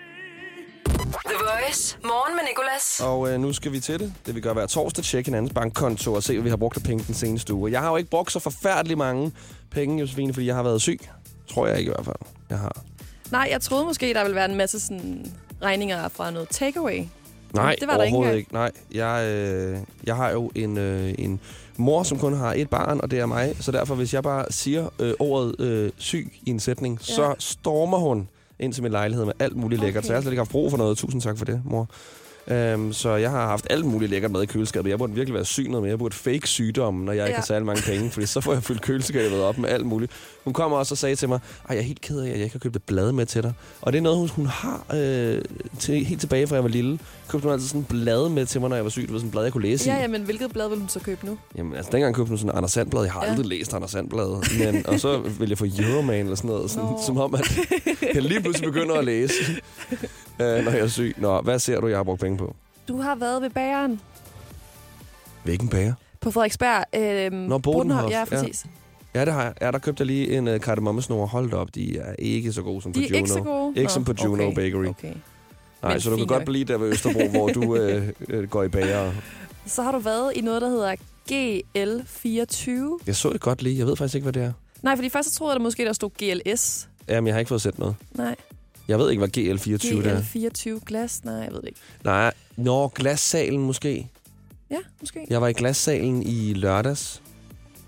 The 0.86 1.34
Voice. 1.38 1.98
Morgen 2.04 2.36
med 2.36 2.42
Nicolas. 2.50 3.00
Og 3.04 3.32
øh, 3.32 3.40
nu 3.40 3.52
skal 3.52 3.72
vi 3.72 3.80
til 3.80 3.98
det. 4.00 4.12
Det 4.26 4.34
vi 4.34 4.40
gør 4.40 4.52
hver 4.52 4.66
torsdag. 4.66 5.04
Tjekke 5.04 5.28
hinandens 5.28 5.52
bankkonto 5.52 6.12
og 6.12 6.22
se, 6.22 6.32
hvad 6.32 6.42
vi 6.42 6.48
har 6.48 6.56
brugt 6.56 6.76
af 6.76 6.82
penge 6.82 7.04
den 7.06 7.14
seneste 7.14 7.54
uge. 7.54 7.72
Jeg 7.72 7.80
har 7.80 7.90
jo 7.90 7.96
ikke 7.96 8.10
brugt 8.10 8.32
så 8.32 8.38
forfærdeligt 8.38 8.98
mange 8.98 9.32
penge, 9.70 10.00
Josefine, 10.00 10.32
fordi 10.32 10.46
jeg 10.46 10.54
har 10.54 10.62
været 10.62 10.82
syg. 10.82 11.00
Tror 11.48 11.66
jeg 11.66 11.78
ikke 11.78 11.90
i 11.90 11.94
hvert 11.94 12.04
fald. 12.04 12.16
Jeg 12.50 12.58
har. 12.58 12.82
Nej, 13.30 13.48
jeg 13.50 13.60
troede 13.60 13.84
måske, 13.84 14.14
der 14.14 14.22
ville 14.22 14.34
være 14.34 14.50
en 14.50 14.56
masse 14.56 14.80
sådan, 14.80 15.32
regninger 15.62 16.08
fra 16.08 16.30
noget 16.30 16.48
takeaway. 16.48 17.04
Nej, 17.54 17.76
det 17.80 17.88
var 17.88 17.96
der 17.96 18.04
ikke 18.04 18.16
overhovedet 18.16 18.38
ikke. 18.38 18.52
Nej, 18.52 18.70
jeg, 18.94 19.28
øh, 19.28 19.78
jeg 20.04 20.16
har 20.16 20.30
jo 20.30 20.50
en, 20.54 20.78
øh, 20.78 21.14
en 21.18 21.40
mor, 21.76 22.02
som 22.02 22.18
kun 22.18 22.34
har 22.34 22.54
et 22.56 22.70
barn, 22.70 23.00
og 23.02 23.10
det 23.10 23.18
er 23.18 23.26
mig. 23.26 23.56
Så 23.60 23.72
derfor, 23.72 23.94
hvis 23.94 24.14
jeg 24.14 24.22
bare 24.22 24.46
siger 24.50 24.88
øh, 24.98 25.14
ordet 25.18 25.60
øh, 25.60 25.90
syg 25.96 26.32
i 26.46 26.50
en 26.50 26.60
sætning, 26.60 26.98
ja. 27.08 27.14
så 27.14 27.34
stormer 27.38 27.98
hun 27.98 28.28
ind 28.58 28.72
til 28.72 28.82
min 28.82 28.92
lejlighed 28.92 29.24
med 29.24 29.32
alt 29.38 29.56
muligt 29.56 29.80
lækkert. 29.80 30.00
Okay. 30.00 30.06
Så 30.06 30.12
jeg 30.12 30.16
har 30.16 30.22
slet 30.22 30.32
ikke 30.32 30.40
haft 30.40 30.50
brug 30.50 30.70
for 30.70 30.78
noget. 30.78 30.98
Tusind 30.98 31.22
tak 31.22 31.38
for 31.38 31.44
det, 31.44 31.62
mor. 31.64 31.88
Um, 32.50 32.92
så 32.92 33.14
jeg 33.16 33.30
har 33.30 33.46
haft 33.46 33.66
alt 33.70 33.84
muligt 33.84 34.10
lækkert 34.10 34.30
med 34.30 34.42
i 34.42 34.46
køleskabet. 34.46 34.90
Jeg 34.90 34.98
burde 34.98 35.12
virkelig 35.14 35.34
være 35.34 35.44
syg 35.44 35.68
noget 35.68 35.82
mere. 35.82 35.90
Jeg 35.90 35.98
burde 35.98 36.14
fake 36.14 36.48
sygdom, 36.48 36.94
når 36.94 37.12
jeg 37.12 37.22
ikke 37.24 37.30
Ja. 37.30 37.36
har 37.36 37.42
særlig 37.44 37.66
mange 37.66 37.82
penge, 37.82 38.10
fordi 38.10 38.26
så 38.26 38.40
får 38.40 38.52
jeg 38.52 38.62
fyldt 38.62 38.82
køleskabet 38.82 39.40
op 39.42 39.58
med 39.58 39.68
alt 39.68 39.86
muligt. 39.86 40.12
Hun 40.44 40.52
kommer 40.52 40.76
også 40.78 40.94
og 40.94 40.98
sagde 40.98 41.16
til 41.16 41.28
mig, 41.28 41.40
at 41.68 41.74
jeg 41.74 41.78
er 41.78 41.86
helt 41.86 42.00
ked 42.00 42.20
af, 42.20 42.24
at 42.28 42.32
jeg 42.34 42.42
ikke 42.42 42.54
har 42.54 42.58
købt 42.58 42.76
et 42.76 42.82
blad 42.82 43.12
med 43.12 43.26
til 43.26 43.42
dig. 43.42 43.52
Og 43.80 43.92
det 43.92 43.98
er 43.98 44.02
noget, 44.02 44.18
hun, 44.18 44.28
hun 44.28 44.46
har 44.46 44.86
øh, 44.94 45.42
til, 45.78 46.04
helt 46.04 46.20
tilbage 46.20 46.46
fra 46.46 46.54
jeg 46.54 46.62
var 46.62 46.70
lille. 46.70 46.98
Købte 47.28 47.44
hun 47.44 47.52
altid 47.52 47.68
sådan 47.68 47.80
et 47.80 47.88
blad 47.88 48.28
med 48.28 48.46
til 48.46 48.60
mig, 48.60 48.68
når 48.70 48.76
jeg 48.76 48.84
var 48.84 48.90
syg. 48.90 49.02
Det 49.02 49.12
var 49.12 49.18
sådan 49.18 49.28
et 49.28 49.32
blad, 49.32 49.42
jeg 49.42 49.52
kunne 49.52 49.62
læse 49.68 49.90
Ja, 49.90 49.98
i. 49.98 50.00
ja, 50.00 50.08
men 50.08 50.22
hvilket 50.22 50.52
blad 50.52 50.68
vil 50.68 50.78
du 50.78 50.84
så 50.88 51.00
købe 51.00 51.26
nu? 51.26 51.38
Jamen, 51.56 51.74
altså 51.76 51.92
dengang 51.92 52.14
købte 52.14 52.28
hun 52.28 52.38
sådan 52.38 52.50
en 52.50 52.56
Anders 52.56 52.72
Sandblad. 52.72 53.02
Jeg 53.02 53.12
har 53.12 53.24
Ja. 53.24 53.30
aldrig 53.30 53.46
læst 53.46 53.74
Anders 53.74 53.90
Sandblad. 53.90 54.58
Men, 54.72 54.86
og 54.86 55.00
så 55.00 55.18
vil 55.38 55.48
jeg 55.48 55.58
få 55.58 55.66
Euroman 55.78 56.20
eller 56.24 56.36
sådan 56.36 56.50
noget. 56.50 56.70
Sådan, 56.70 56.88
som 57.06 57.18
om, 57.18 57.34
at 57.34 57.58
jeg 58.14 58.22
lige 58.22 58.40
pludselig 58.40 58.72
begynder 58.72 58.94
at 58.94 59.04
læse, 59.04 59.34
øh, 60.40 60.64
når 60.64 60.70
jeg 60.70 60.80
er 60.80 60.86
syg. 60.88 61.14
Nå, 61.18 61.40
hvad 61.40 61.58
ser 61.58 61.80
du, 61.80 61.86
jeg 61.88 61.96
har 61.96 62.04
brugt 62.04 62.20
penge 62.20 62.38
på? 62.38 62.56
Du 62.88 62.96
har 63.00 63.14
været 63.14 63.42
ved 63.42 63.50
bageren 63.50 64.00
Hvilken 65.44 65.68
bager? 65.68 65.94
på 66.20 66.30
Frederiksberg. 66.30 66.84
Øhm, 66.94 67.36
Nå, 67.36 67.58
Bodenhof, 67.58 68.10
Ja, 68.10 68.18
ja. 68.18 68.24
præcis. 68.24 68.66
Ja, 69.14 69.24
det 69.24 69.32
har 69.32 69.42
jeg. 69.42 69.52
Ja, 69.60 69.70
der 69.70 69.78
købte 69.78 70.00
jeg 70.00 70.06
lige 70.06 70.38
en 70.38 70.48
uh, 70.48 70.60
kardemommesnore. 70.60 71.26
Hold 71.26 71.52
op, 71.52 71.74
de 71.74 71.98
er 71.98 72.14
ikke 72.18 72.52
så 72.52 72.62
gode 72.62 72.82
som 72.82 72.92
på 72.92 72.98
De 73.00 73.04
er 73.04 73.08
Juno. 73.08 73.16
ikke 73.18 73.30
så 73.30 73.40
gode? 73.40 73.72
Ikke 73.80 73.92
som 73.92 74.04
på 74.04 74.12
Juno 74.24 74.44
okay. 74.46 74.54
Bakery. 74.54 74.86
Okay. 74.86 75.12
Nej, 75.82 75.92
men 75.92 76.00
så 76.00 76.10
du 76.10 76.16
kan 76.16 76.26
godt 76.26 76.44
blive 76.44 76.64
der 76.64 76.78
ved 76.78 76.88
Østerbro, 76.88 77.28
hvor 77.28 77.48
du 77.48 77.76
øh, 77.76 78.08
øh, 78.28 78.48
går 78.50 78.62
i 78.62 78.68
bager. 78.68 79.12
Så 79.66 79.82
har 79.82 79.92
du 79.92 79.98
været 79.98 80.32
i 80.36 80.40
noget, 80.40 80.62
der 80.62 80.68
hedder 80.68 80.94
GL24. 81.30 83.02
Jeg 83.06 83.16
så 83.16 83.30
det 83.32 83.40
godt 83.40 83.62
lige. 83.62 83.78
Jeg 83.78 83.86
ved 83.86 83.96
faktisk 83.96 84.14
ikke, 84.14 84.22
hvad 84.24 84.32
det 84.32 84.42
er. 84.42 84.52
Nej, 84.82 84.96
fordi 84.96 85.08
først 85.08 85.28
så 85.32 85.38
troede 85.38 85.52
jeg, 85.52 85.58
der 85.60 85.62
måske 85.62 85.84
der 85.84 85.92
stod 85.92 86.10
GLS. 86.10 86.88
Jamen, 87.08 87.26
jeg 87.26 87.34
har 87.34 87.38
ikke 87.38 87.48
fået 87.48 87.62
set 87.62 87.78
noget. 87.78 87.94
Nej, 88.14 88.36
Jeg 88.88 88.98
ved 88.98 89.10
ikke, 89.10 89.20
hvad 89.26 89.36
GL24 89.38 89.96
det 90.02 90.06
er. 90.06 90.20
GL24 90.78 90.84
glas. 90.86 91.24
Nej, 91.24 91.34
jeg 91.34 91.48
ved 91.52 91.60
det 91.60 91.68
ikke. 91.68 91.80
Nej, 92.04 92.32
nå, 92.56 92.88
glassalen 92.88 93.60
måske. 93.60 94.08
Ja, 94.70 94.76
måske. 95.00 95.26
Jeg 95.30 95.40
var 95.40 95.48
i 95.48 95.52
glassalen 95.52 96.22
i 96.22 96.52
lørdags. 96.54 97.22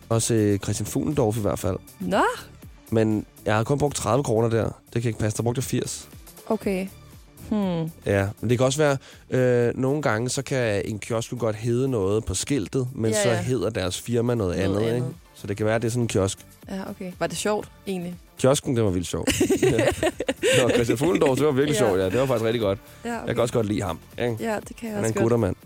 Også 0.08 0.34
øh, 0.34 0.58
Christian 0.58 0.86
Fuglendorf 0.86 1.36
i 1.36 1.40
hvert 1.40 1.58
fald. 1.58 1.76
Nå, 2.00 2.22
Men 2.90 3.26
jeg 3.44 3.56
har 3.56 3.64
kun 3.64 3.78
brugt 3.78 3.96
30 3.96 4.24
kroner 4.24 4.48
der. 4.48 4.64
Det 4.94 5.02
kan 5.02 5.08
ikke 5.08 5.18
passe. 5.20 5.36
Der 5.36 5.42
brugte 5.42 5.58
jeg 5.58 5.64
80. 5.64 6.08
okay. 6.46 6.86
Hmm. 7.50 7.90
Ja, 8.06 8.28
men 8.40 8.50
det 8.50 8.58
kan 8.58 8.64
også 8.66 8.78
være, 8.78 8.96
øh, 9.30 9.72
nogle 9.78 10.02
gange, 10.02 10.28
så 10.28 10.42
kan 10.42 10.82
en 10.84 10.98
kiosk 10.98 11.32
jo 11.32 11.36
godt 11.40 11.56
hedde 11.56 11.88
noget 11.88 12.24
på 12.24 12.34
skiltet, 12.34 12.88
men 12.94 13.10
Ja, 13.10 13.22
så 13.22 13.28
ja. 13.30 13.42
hedder 13.42 13.70
deres 13.70 14.00
firma 14.00 14.34
noget, 14.34 14.56
Noget 14.56 14.64
andet, 14.68 14.80
andet. 14.80 14.94
Ikke? 14.94 15.06
Så 15.34 15.46
det 15.46 15.56
kan 15.56 15.66
være, 15.66 15.74
at 15.74 15.82
det 15.82 15.88
er 15.88 15.92
sådan 15.92 16.02
en 16.02 16.08
kiosk. 16.08 16.38
Ja, 16.68 16.90
okay. 16.90 17.12
Var 17.18 17.26
det 17.26 17.36
sjovt, 17.36 17.68
egentlig? 17.86 18.16
Kiosken, 18.38 18.76
det 18.76 18.84
var 18.84 18.90
vildt 18.90 19.06
sjovt. 19.06 19.40
ja. 19.62 19.68
Nå, 20.62 20.68
Christian 20.70 20.98
Fuglendorf, 20.98 21.36
det 21.38 21.46
var 21.46 21.52
virkelig 21.52 21.74
Ja. 21.74 21.78
sjovt, 21.86 21.98
ja. 22.00 22.04
Det 22.04 22.18
var 22.20 22.26
faktisk 22.26 22.44
rigtig 22.44 22.60
godt. 22.60 22.78
Ja, 23.04 23.16
okay. 23.16 23.26
Jeg 23.26 23.34
kan 23.34 23.42
også 23.42 23.54
godt 23.54 23.66
lide 23.66 23.82
ham. 23.82 23.98
Ikke? 24.18 24.36
Ja, 24.40 24.58
det 24.68 24.76
kan 24.76 24.88
jeg 24.88 24.94
Han 24.96 25.04
er 25.04 25.08
også 25.08 25.18
en 25.18 25.22
guttermand. 25.22 25.56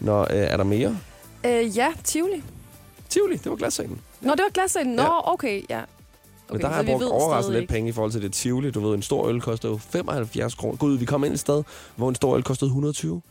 Nå, 0.00 0.20
øh, 0.20 0.26
er 0.30 0.56
der 0.56 0.64
mere? 0.64 0.98
Øh, 1.46 1.76
ja, 1.76 1.92
Tivoli. 2.04 2.42
Tivoli, 3.08 3.36
det 3.36 3.50
var 3.50 3.56
glassalen. 3.56 4.00
Nå, 4.20 4.30
det 4.30 4.40
var 4.40 4.50
glassalen. 4.52 4.92
Nå, 4.96 5.02
Ja. 5.02 5.32
okay, 5.32 5.62
ja. 5.70 5.80
Okay, 5.80 6.52
men 6.52 6.60
der 6.60 6.68
har 6.68 6.76
jeg 6.76 6.86
vi 6.86 6.90
brugt 6.92 7.04
overraskende 7.04 7.58
lidt 7.60 7.70
penge 7.70 7.88
i 7.88 7.92
forhold 7.92 8.12
til 8.12 8.22
det 8.22 8.32
Tivoli. 8.32 8.70
Du 8.70 8.80
ved, 8.80 8.94
en 8.94 9.02
stor 9.02 9.28
øl 9.28 9.40
koster 9.40 9.68
jo 9.68 9.76
75 9.90 10.54
kroner. 10.54 10.76
Gud, 10.76 10.98
vi 10.98 11.04
kom 11.04 11.24
ind 11.24 11.32
et 11.34 11.40
sted, 11.40 11.62
hvor 11.96 12.08
en 12.08 12.14
stor 12.14 12.36
øl 12.36 12.42
kostede 12.42 12.68
120. 12.68 13.22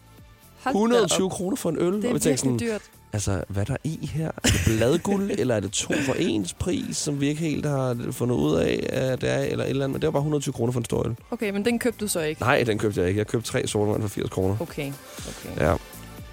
Hold 0.63 0.73
da 0.73 0.79
120 0.79 1.25
op. 1.25 1.31
kroner 1.31 1.55
for 1.55 1.69
en 1.69 1.77
øl. 1.77 1.93
Det 1.93 2.05
er 2.05 2.09
og 2.09 2.15
vi 2.15 2.19
tænkte 2.19 2.49
virkelig 2.49 2.69
dyrt. 2.71 2.81
Altså, 3.13 3.43
hvad 3.47 3.61
er 3.63 3.65
der 3.65 3.77
i 3.83 4.05
her? 4.13 4.27
Er 4.27 4.31
det 4.43 4.61
bladguld, 4.65 5.31
eller 5.39 5.55
er 5.55 5.59
det 5.59 5.71
to 5.71 5.93
for 6.05 6.13
ens 6.19 6.53
pris, 6.53 6.97
som 6.97 7.21
vi 7.21 7.27
ikke 7.27 7.41
helt 7.41 7.65
har 7.65 7.97
fundet 8.11 8.35
ud 8.35 8.55
af, 8.55 8.89
at 8.89 9.21
det 9.21 9.29
er, 9.29 9.37
eller 9.37 9.63
et 9.63 9.69
eller 9.69 9.83
andet. 9.85 9.93
Men 9.93 10.01
det 10.01 10.07
var 10.07 10.11
bare 10.11 10.21
120 10.21 10.53
kroner 10.53 10.71
for 10.73 10.79
en 10.79 10.85
stor 10.85 11.07
øl. 11.07 11.15
Okay, 11.31 11.49
men 11.49 11.65
den 11.65 11.79
købte 11.79 11.99
du 12.05 12.07
så 12.07 12.19
ikke? 12.19 12.41
Nej, 12.41 12.63
den 12.63 12.77
købte 12.77 12.99
jeg 12.99 13.07
ikke. 13.09 13.17
Jeg 13.19 13.27
købte 13.27 13.47
tre 13.49 13.67
sodavand 13.67 14.01
for 14.01 14.09
80 14.09 14.29
kroner. 14.29 14.55
Okay, 14.59 14.91
okay. 15.17 15.61
Ja. 15.65 15.75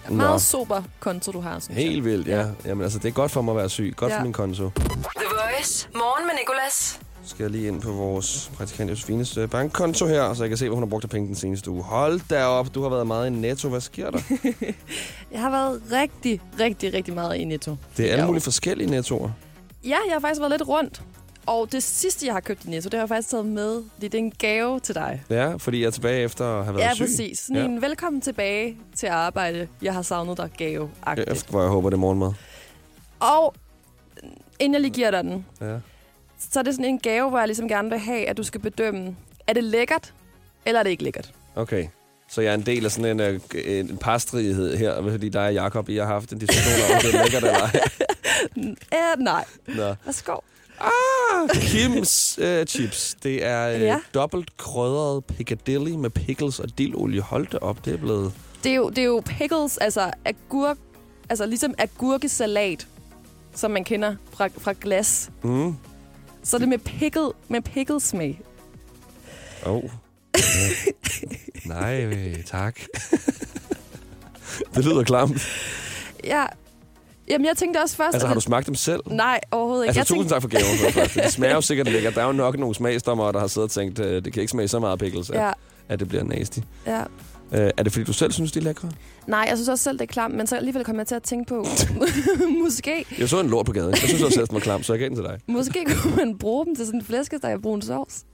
Nå, 0.08 0.14
Meget 0.16 0.42
sober 0.42 0.82
konto, 1.00 1.32
du 1.32 1.40
har, 1.40 1.58
synes 1.60 1.78
helt 1.78 2.04
vildt, 2.04 2.28
ja. 2.28 2.38
Ja. 2.40 2.46
Jamen, 2.66 2.82
altså, 2.84 2.98
det 2.98 3.08
er 3.08 3.12
godt 3.12 3.30
for 3.30 3.42
mig 3.42 3.52
at 3.52 3.56
være 3.58 3.68
syg. 3.68 3.92
Godt 3.96 4.12
Ja. 4.12 4.18
for 4.18 4.22
min 4.22 4.32
konto. 4.32 4.70
The 4.76 4.84
Voice. 5.16 5.88
Morgen 5.94 6.26
med 6.26 6.34
Nicolas. 6.40 7.00
Skal 7.26 7.42
jeg 7.44 7.50
lige 7.50 7.68
ind 7.68 7.80
på 7.82 7.92
vores 7.92 8.50
praktikant 8.56 8.90
Josefines 8.90 9.36
øh, 9.36 9.50
bankkonto 9.50 10.06
her, 10.06 10.34
så 10.34 10.42
jeg 10.42 10.48
kan 10.50 10.58
se, 10.58 10.64
hvad 10.68 10.74
hun 10.74 10.82
har 10.82 10.88
brugt 10.90 11.04
af 11.04 11.10
penge 11.10 11.26
den 11.28 11.34
seneste 11.34 11.70
uge. 11.70 11.82
Hold 11.82 12.20
da 12.30 12.44
op, 12.44 12.74
du 12.74 12.82
har 12.82 12.88
været 12.88 13.06
meget 13.06 13.26
i 13.26 13.30
netto. 13.30 13.68
Hvad 13.68 13.80
sker 13.80 14.10
der? 14.10 14.18
Jeg 15.32 15.40
har 15.40 15.50
været 15.50 15.82
rigtig, 15.92 16.40
rigtig, 16.60 16.94
rigtig 16.94 17.14
meget 17.14 17.36
i 17.36 17.44
Netto. 17.44 17.76
Det 17.96 18.08
er 18.08 18.12
alle 18.12 18.26
mulige 18.26 18.42
forskellige 18.42 18.90
nettoer. 18.90 19.30
Ja, 19.84 19.88
jeg 19.88 20.12
har 20.12 20.20
faktisk 20.20 20.40
været 20.40 20.50
lidt 20.52 20.68
rundt. 20.68 21.02
Og 21.46 21.72
det 21.72 21.82
sidste, 21.82 22.26
jeg 22.26 22.34
har 22.34 22.40
købt 22.40 22.64
i 22.64 22.68
Netto, 22.70 22.86
det 22.88 22.94
har 22.94 23.00
jeg 23.02 23.08
faktisk 23.08 23.28
taget 23.30 23.46
med. 23.46 23.82
Det 24.00 24.14
er 24.14 24.18
en 24.18 24.30
gave 24.30 24.80
til 24.80 24.94
dig. 24.94 25.22
Ja, 25.30 25.54
fordi 25.56 25.80
jeg 25.80 25.86
er 25.86 25.90
tilbage 25.90 26.22
efter 26.22 26.44
at 26.58 26.64
have 26.64 26.76
været 26.76 26.86
Ja, 26.86 26.94
syg. 26.94 27.04
præcis. 27.04 27.38
Sådan 27.38 27.56
Ja. 27.56 27.64
en 27.64 27.82
velkommen 27.82 28.20
tilbage 28.22 28.76
til 28.96 29.06
arbejde. 29.06 29.68
Jeg 29.82 29.94
har 29.94 30.02
savnet 30.02 30.36
dig 30.36 30.50
gave 30.58 30.90
-agtigt. 31.06 31.30
Efter, 31.32 31.50
hvor 31.50 31.60
jeg 31.60 31.70
håber, 31.70 31.90
det 31.90 31.96
er 31.96 32.00
morgenmad. 32.00 32.32
Og 33.20 33.54
inden 34.58 34.72
jeg 34.74 34.80
lige 34.80 34.92
giver 34.92 35.10
dig 35.10 35.24
den, 35.24 35.46
Ja. 35.60 35.76
Så 36.38 36.58
er 36.58 36.62
det 36.62 36.74
sådan 36.74 36.84
en 36.84 36.98
gave, 36.98 37.28
hvor 37.28 37.38
jeg 37.38 37.48
ligesom 37.48 37.68
gerne 37.68 37.90
vil 37.90 37.98
have, 37.98 38.26
at 38.28 38.36
du 38.36 38.42
skal 38.42 38.60
bedømme, 38.60 39.16
er 39.46 39.52
det 39.52 39.64
lækkert, 39.64 40.12
eller 40.66 40.78
er 40.78 40.82
det 40.82 40.90
ikke 40.90 41.02
lækkert? 41.02 41.30
Okay. 41.56 41.86
Så 42.28 42.40
jeg 42.40 42.50
er 42.50 42.54
en 42.54 42.66
del 42.66 42.84
af 42.84 42.90
sådan 42.92 43.20
en, 43.20 43.40
øh, 43.54 43.78
en 43.78 43.96
parstridighed 43.98 44.76
her, 44.76 45.02
fordi 45.10 45.28
dig 45.28 45.46
og 45.46 45.54
Jacob, 45.54 45.88
I 45.88 45.96
har 45.96 46.06
haft 46.06 46.32
en 46.32 46.38
diskussion 46.38 46.74
om, 46.94 47.00
det 47.02 47.14
er 47.14 47.22
lækkert 47.22 47.44
eller 47.44 47.58
ej. 47.60 47.80
Æh, 48.92 49.18
nej. 49.24 49.44
Nå. 49.68 49.94
Værsgo. 50.04 50.36
Ah, 50.80 51.48
Kims 51.54 52.38
øh, 52.42 52.66
chips. 52.66 53.16
Det 53.22 53.44
er 53.44 53.68
øh, 53.68 53.80
Ja. 53.80 53.98
dobbelt 54.14 54.56
krydret 54.56 55.24
Piccadilly 55.24 55.90
med 55.90 56.10
pickles 56.10 56.60
og 56.60 56.78
dildolie. 56.78 57.20
Hold 57.20 57.46
det 57.46 57.58
op, 57.60 57.84
det 57.84 57.92
er 57.92 57.96
blevet... 57.98 58.32
Det 58.64 58.72
er 58.72 58.76
jo, 58.76 58.88
det 58.88 58.98
er 58.98 59.04
jo 59.04 59.22
pickles, 59.26 59.78
altså 59.78 60.10
agurk, 60.24 60.76
altså 61.28 61.46
ligesom 61.46 61.74
agurkesalat, 61.78 62.86
som 63.54 63.70
man 63.70 63.84
kender 63.84 64.16
fra, 64.32 64.48
fra 64.58 64.74
glas. 64.80 65.30
Mm. 65.42 65.74
Så 66.46 66.56
er 66.56 66.58
det 66.58 66.68
med 66.68 66.78
pickle, 66.78 67.30
med 67.48 67.62
pickles 67.62 68.02
smag. 68.02 68.40
Oh. 69.66 69.82
Nej, 71.64 72.06
tak. 72.46 72.80
det 74.74 74.84
lyder 74.84 75.04
klamt. 75.04 75.48
Ja, 76.24 76.44
jamen 77.28 77.46
jeg 77.46 77.56
tænkte 77.56 77.78
også 77.82 77.96
først... 77.96 78.14
Altså, 78.14 78.26
har 78.26 78.34
du 78.34 78.40
smagt 78.40 78.66
dem 78.66 78.74
selv? 78.74 79.00
Nej, 79.06 79.40
overhovedet 79.50 79.84
ikke. 79.84 79.88
Altså, 79.88 80.00
jeg 80.00 80.06
tusind 80.06 80.30
tak 80.30 80.42
for 80.42 80.48
gaven. 80.48 80.92
for 80.92 81.00
det. 81.00 81.14
Det 81.14 81.32
smager 81.32 81.54
jo 81.54 81.60
sikkert 81.60 81.86
lækkert. 81.92 82.14
Der 82.14 82.22
er 82.22 82.26
jo 82.26 82.32
nok 82.32 82.58
nogle 82.58 82.74
smagsdommere, 82.74 83.32
der 83.32 83.38
har 83.40 83.46
siddet 83.46 83.64
og 83.68 83.70
tænkt, 83.70 83.98
øh, 83.98 84.24
det 84.24 84.32
kan 84.32 84.40
ikke 84.40 84.50
smage 84.50 84.68
så 84.68 84.78
meget 84.78 84.98
pickles, 84.98 85.30
at, 85.30 85.40
Ja, 85.40 85.52
at 85.88 86.00
det 86.00 86.08
bliver 86.08 86.24
nasty. 86.24 86.58
ja. 86.86 87.02
Øh, 87.52 87.70
er 87.76 87.82
det 87.82 87.92
fordi, 87.92 88.04
du 88.04 88.12
selv 88.12 88.32
synes, 88.32 88.52
de 88.52 88.58
er 88.58 88.62
lækre? 88.62 88.90
Nej, 89.26 89.46
jeg 89.48 89.56
synes 89.56 89.68
også 89.68 89.84
selv, 89.84 89.98
det 89.98 90.02
er 90.02 90.12
klamt, 90.12 90.34
men 90.34 90.46
så 90.46 90.56
alligevel 90.56 90.84
kom 90.84 90.98
jeg 90.98 91.06
til 91.06 91.14
at 91.14 91.22
tænke 91.22 91.48
på, 91.48 91.66
måske, 92.62 93.04
Jeg 93.18 93.28
så 93.28 93.40
en 93.40 93.50
lort 93.50 93.66
på 93.66 93.72
gaden. 93.72 93.90
Jeg 93.90 93.98
synes 93.98 94.22
også 94.22 94.34
selv, 94.34 94.46
den 94.46 94.54
var 94.54 94.60
klam, 94.60 94.82
så 94.82 94.92
jeg 94.92 95.00
gav 95.00 95.08
den 95.08 95.16
til 95.16 95.24
dig. 95.24 95.38
måske 95.48 95.84
kunne 96.02 96.16
man 96.16 96.38
bruge 96.38 96.66
dem 96.66 96.76
til 96.76 96.86
sådan 96.86 97.00
en 97.00 97.06
flæskesteg 97.06 97.54
og 97.54 97.62
brun 97.62 97.82
sovs. 97.82 98.24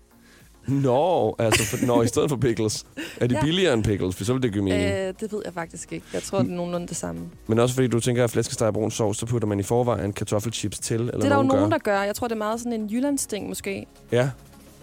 Nå, 0.67 1.35
altså, 1.39 1.65
for, 1.65 1.87
nå, 1.87 2.03
i 2.03 2.07
stedet 2.07 2.29
for 2.31 2.37
pickles. 2.37 2.87
Er 3.21 3.27
de 3.27 3.35
Ja. 3.35 3.41
billigere 3.41 3.75
end 3.75 3.85
pickles? 3.85 4.17
For 4.17 4.25
så 4.25 4.33
vil 4.33 4.43
det 4.43 4.53
give 4.53 4.65
mening. 4.65 4.91
Øh, 4.91 5.15
det 5.21 5.33
ved 5.33 5.43
jeg 5.45 5.55
faktisk 5.55 5.93
ikke. 5.93 6.07
Jeg 6.15 6.23
tror, 6.23 6.39
det 6.39 6.51
er 6.51 6.55
nogenlunde 6.55 6.87
det 6.89 6.97
samme. 6.97 7.21
Men 7.47 7.59
også 7.59 7.75
fordi 7.75 7.89
du 7.89 8.01
tænker, 8.01 8.25
at 8.25 8.31
flæskesteg 8.31 8.69
og 8.69 8.75
brun 8.75 8.91
sovs, 8.91 9.19
så 9.19 9.27
putter 9.27 9.49
man 9.49 9.61
i 9.61 9.63
forvejen 9.63 10.13
kartoffelchips 10.13 10.79
til, 10.79 11.01
eller 11.01 11.13
det 11.13 11.25
er 11.25 11.29
der 11.29 11.37
jo 11.37 11.43
nogen 11.43 11.63
gør. 11.63 11.69
der 11.69 11.79
gør. 11.79 12.03
Jeg 12.03 12.15
tror, 12.15 12.29
det 12.29 12.35
er 12.35 12.39
meget 12.39 12.59
sådan 12.61 12.73
en 12.73 12.87
Jyllandsting 12.91 13.49
måske. 13.49 13.87
Ja, 14.13 14.31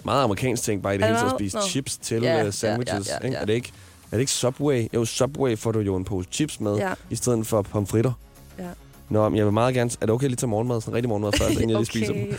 meget 0.05 0.23
amerikansk 0.23 0.63
ting, 0.63 0.83
bare 0.83 0.95
i 0.95 0.97
det 0.97 1.05
hele 1.05 1.17
taget 1.19 1.31
at 1.31 1.37
spise 1.39 1.57
chips 1.69 1.97
til 1.97 2.21
Ja, 2.23 2.37
ja, 2.37 2.43
ja, 2.43 2.51
sandwiches. 2.51 3.07
ja, 3.07 3.13
ja, 3.21 3.25
ikke? 3.25 3.35
ja. 3.37 3.41
Er, 3.41 3.45
det 3.45 3.53
ikke, 3.53 3.71
er 4.11 4.15
det 4.17 4.19
ikke 4.19 4.31
Subway? 4.31 4.87
Jo, 4.93 5.05
Subway 5.05 5.57
får 5.57 5.71
du 5.71 5.79
jo 5.79 5.95
en 5.95 6.05
pose 6.05 6.27
chips 6.31 6.59
med, 6.59 6.75
Ja. 6.75 6.93
i 7.09 7.15
stedet 7.15 7.47
for 7.47 7.61
pomfritter. 7.61 8.11
Ja. 8.59 8.67
Nå, 9.09 9.29
men 9.29 9.37
jeg 9.37 9.45
vil 9.45 9.53
meget 9.53 9.73
gerne... 9.75 9.91
Er 10.01 10.05
det 10.05 10.15
okay 10.15 10.27
lige 10.27 10.35
til 10.35 10.47
morgenmad? 10.47 10.81
Sådan 10.81 10.93
rigtig 10.93 11.09
morgenmad 11.09 11.31
først, 11.37 11.51
inden 11.53 11.69
jeg 11.69 11.77
lige 11.77 11.85
spiser 11.85 12.13
dem? 12.19 12.37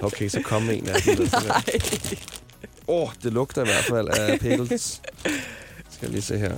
okay. 0.00 0.28
Så 0.28 0.40
kom 0.44 0.70
en 0.70 0.88
af 0.88 1.02
dem. 1.02 1.18
Åh, 2.88 3.02
oh, 3.02 3.08
det 3.22 3.32
lugter 3.32 3.62
i 3.62 3.64
hvert 3.64 3.84
fald 3.84 4.08
af 4.08 4.40
pickles. 4.40 5.02
Skal 5.90 6.06
jeg 6.06 6.10
lige 6.10 6.22
se 6.22 6.38
her. 6.38 6.56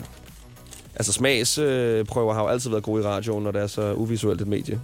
Altså, 0.94 1.12
smagsprøver 1.12 2.34
har 2.34 2.42
jo 2.42 2.48
altid 2.48 2.70
været 2.70 2.82
gode 2.82 3.02
i 3.02 3.06
radioen, 3.06 3.44
når 3.44 3.50
det 3.50 3.62
er 3.62 3.66
så 3.66 3.92
uvisuelt 3.94 4.40
et 4.40 4.46
medie. 4.48 4.80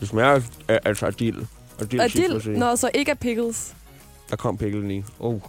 Det 0.00 0.08
smager 0.08 0.40
af, 0.68 0.80
altså 0.84 1.06
af 1.06 1.14
dild. 1.14 1.36
Af 1.80 2.10
dild, 2.10 2.56
nå, 2.56 2.76
så 2.76 2.90
ikke 2.94 3.10
af 3.10 3.18
pickles. 3.18 3.74
Der 4.30 4.36
kom 4.36 4.58
picklen 4.58 4.90
i. 4.90 5.02
Oh. 5.20 5.40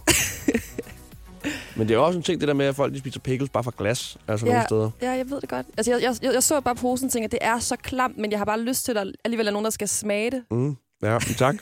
Men 1.80 1.88
det 1.88 1.94
er 1.94 1.98
også 1.98 2.16
en 2.18 2.22
ting, 2.22 2.40
det 2.40 2.48
der 2.48 2.54
med, 2.54 2.66
at 2.66 2.74
folk 2.76 2.92
de 2.94 2.98
spiser 2.98 3.20
pickles 3.20 3.50
bare 3.50 3.64
fra 3.64 3.72
glas. 3.78 4.16
Altså 4.28 4.46
Ja. 4.46 4.52
nogle 4.52 4.66
steder. 4.66 4.90
Ja, 5.02 5.10
jeg 5.10 5.30
ved 5.30 5.40
det 5.40 5.48
godt. 5.48 5.66
Altså, 5.76 5.92
jeg, 5.92 6.02
jeg, 6.02 6.34
jeg, 6.34 6.42
så 6.42 6.60
bare 6.60 6.74
posen 6.74 7.06
og 7.06 7.12
tænkte, 7.12 7.24
at 7.24 7.32
det 7.32 7.38
er 7.42 7.58
så 7.58 7.76
klamt, 7.76 8.18
men 8.18 8.30
jeg 8.30 8.38
har 8.40 8.44
bare 8.44 8.60
lyst 8.60 8.84
til, 8.84 8.92
at 8.92 9.06
der 9.06 9.12
alligevel 9.24 9.46
er 9.46 9.50
nogen, 9.50 9.64
der 9.64 9.70
skal 9.70 9.88
smage 9.88 10.30
det. 10.30 10.42
Mm. 10.50 10.76
Ja, 11.02 11.18
tak. 11.38 11.56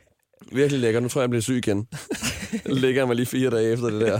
Virkelig 0.52 0.80
lækker. 0.80 1.00
Nu 1.00 1.08
tror 1.08 1.20
jeg, 1.20 1.22
jeg 1.22 1.30
bliver 1.30 1.42
syg 1.42 1.56
igen. 1.56 1.86
Ligger 2.66 3.00
jeg 3.00 3.06
mig 3.06 3.16
lige 3.16 3.26
fire 3.26 3.50
dage 3.50 3.72
efter 3.72 3.86
det 3.90 4.00
der. 4.00 4.18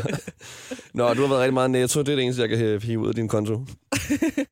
Nå, 0.95 1.15
du 1.15 1.21
har 1.21 1.29
været 1.29 1.41
rigtig 1.41 1.55
meget 1.55 1.71
netto. 1.71 2.01
Det 2.03 2.09
er 2.09 2.17
det 2.17 2.25
eneste, 2.25 2.43
jeg 2.43 2.49
kan 2.49 2.59
hæ- 2.77 2.87
hive 2.87 2.99
ud 3.01 3.09
af 3.09 3.15
din 3.15 3.29
konto. 3.29 3.65
The 3.93 4.47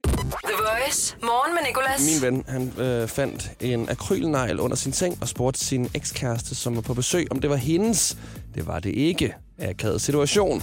Voice. 0.58 1.16
Morgen 1.22 1.54
med 1.54 1.62
Nicolas. 1.68 2.22
Min 2.22 2.22
ven, 2.22 2.44
han 2.48 2.72
øh, 2.86 3.08
fandt 3.08 3.50
en 3.60 3.88
akrylnegl 3.88 4.60
under 4.60 4.76
sin 4.76 4.92
seng 4.92 5.18
og 5.20 5.28
spurgte 5.28 5.60
sin 5.64 5.90
ekskæreste, 5.94 6.54
som 6.54 6.74
var 6.76 6.82
på 6.82 6.94
besøg, 6.94 7.26
om 7.30 7.40
det 7.40 7.50
var 7.50 7.56
hendes. 7.56 8.16
Det 8.54 8.66
var 8.66 8.80
det 8.80 8.90
ikke. 8.90 9.34
Akavet 9.58 10.00
situation. 10.00 10.62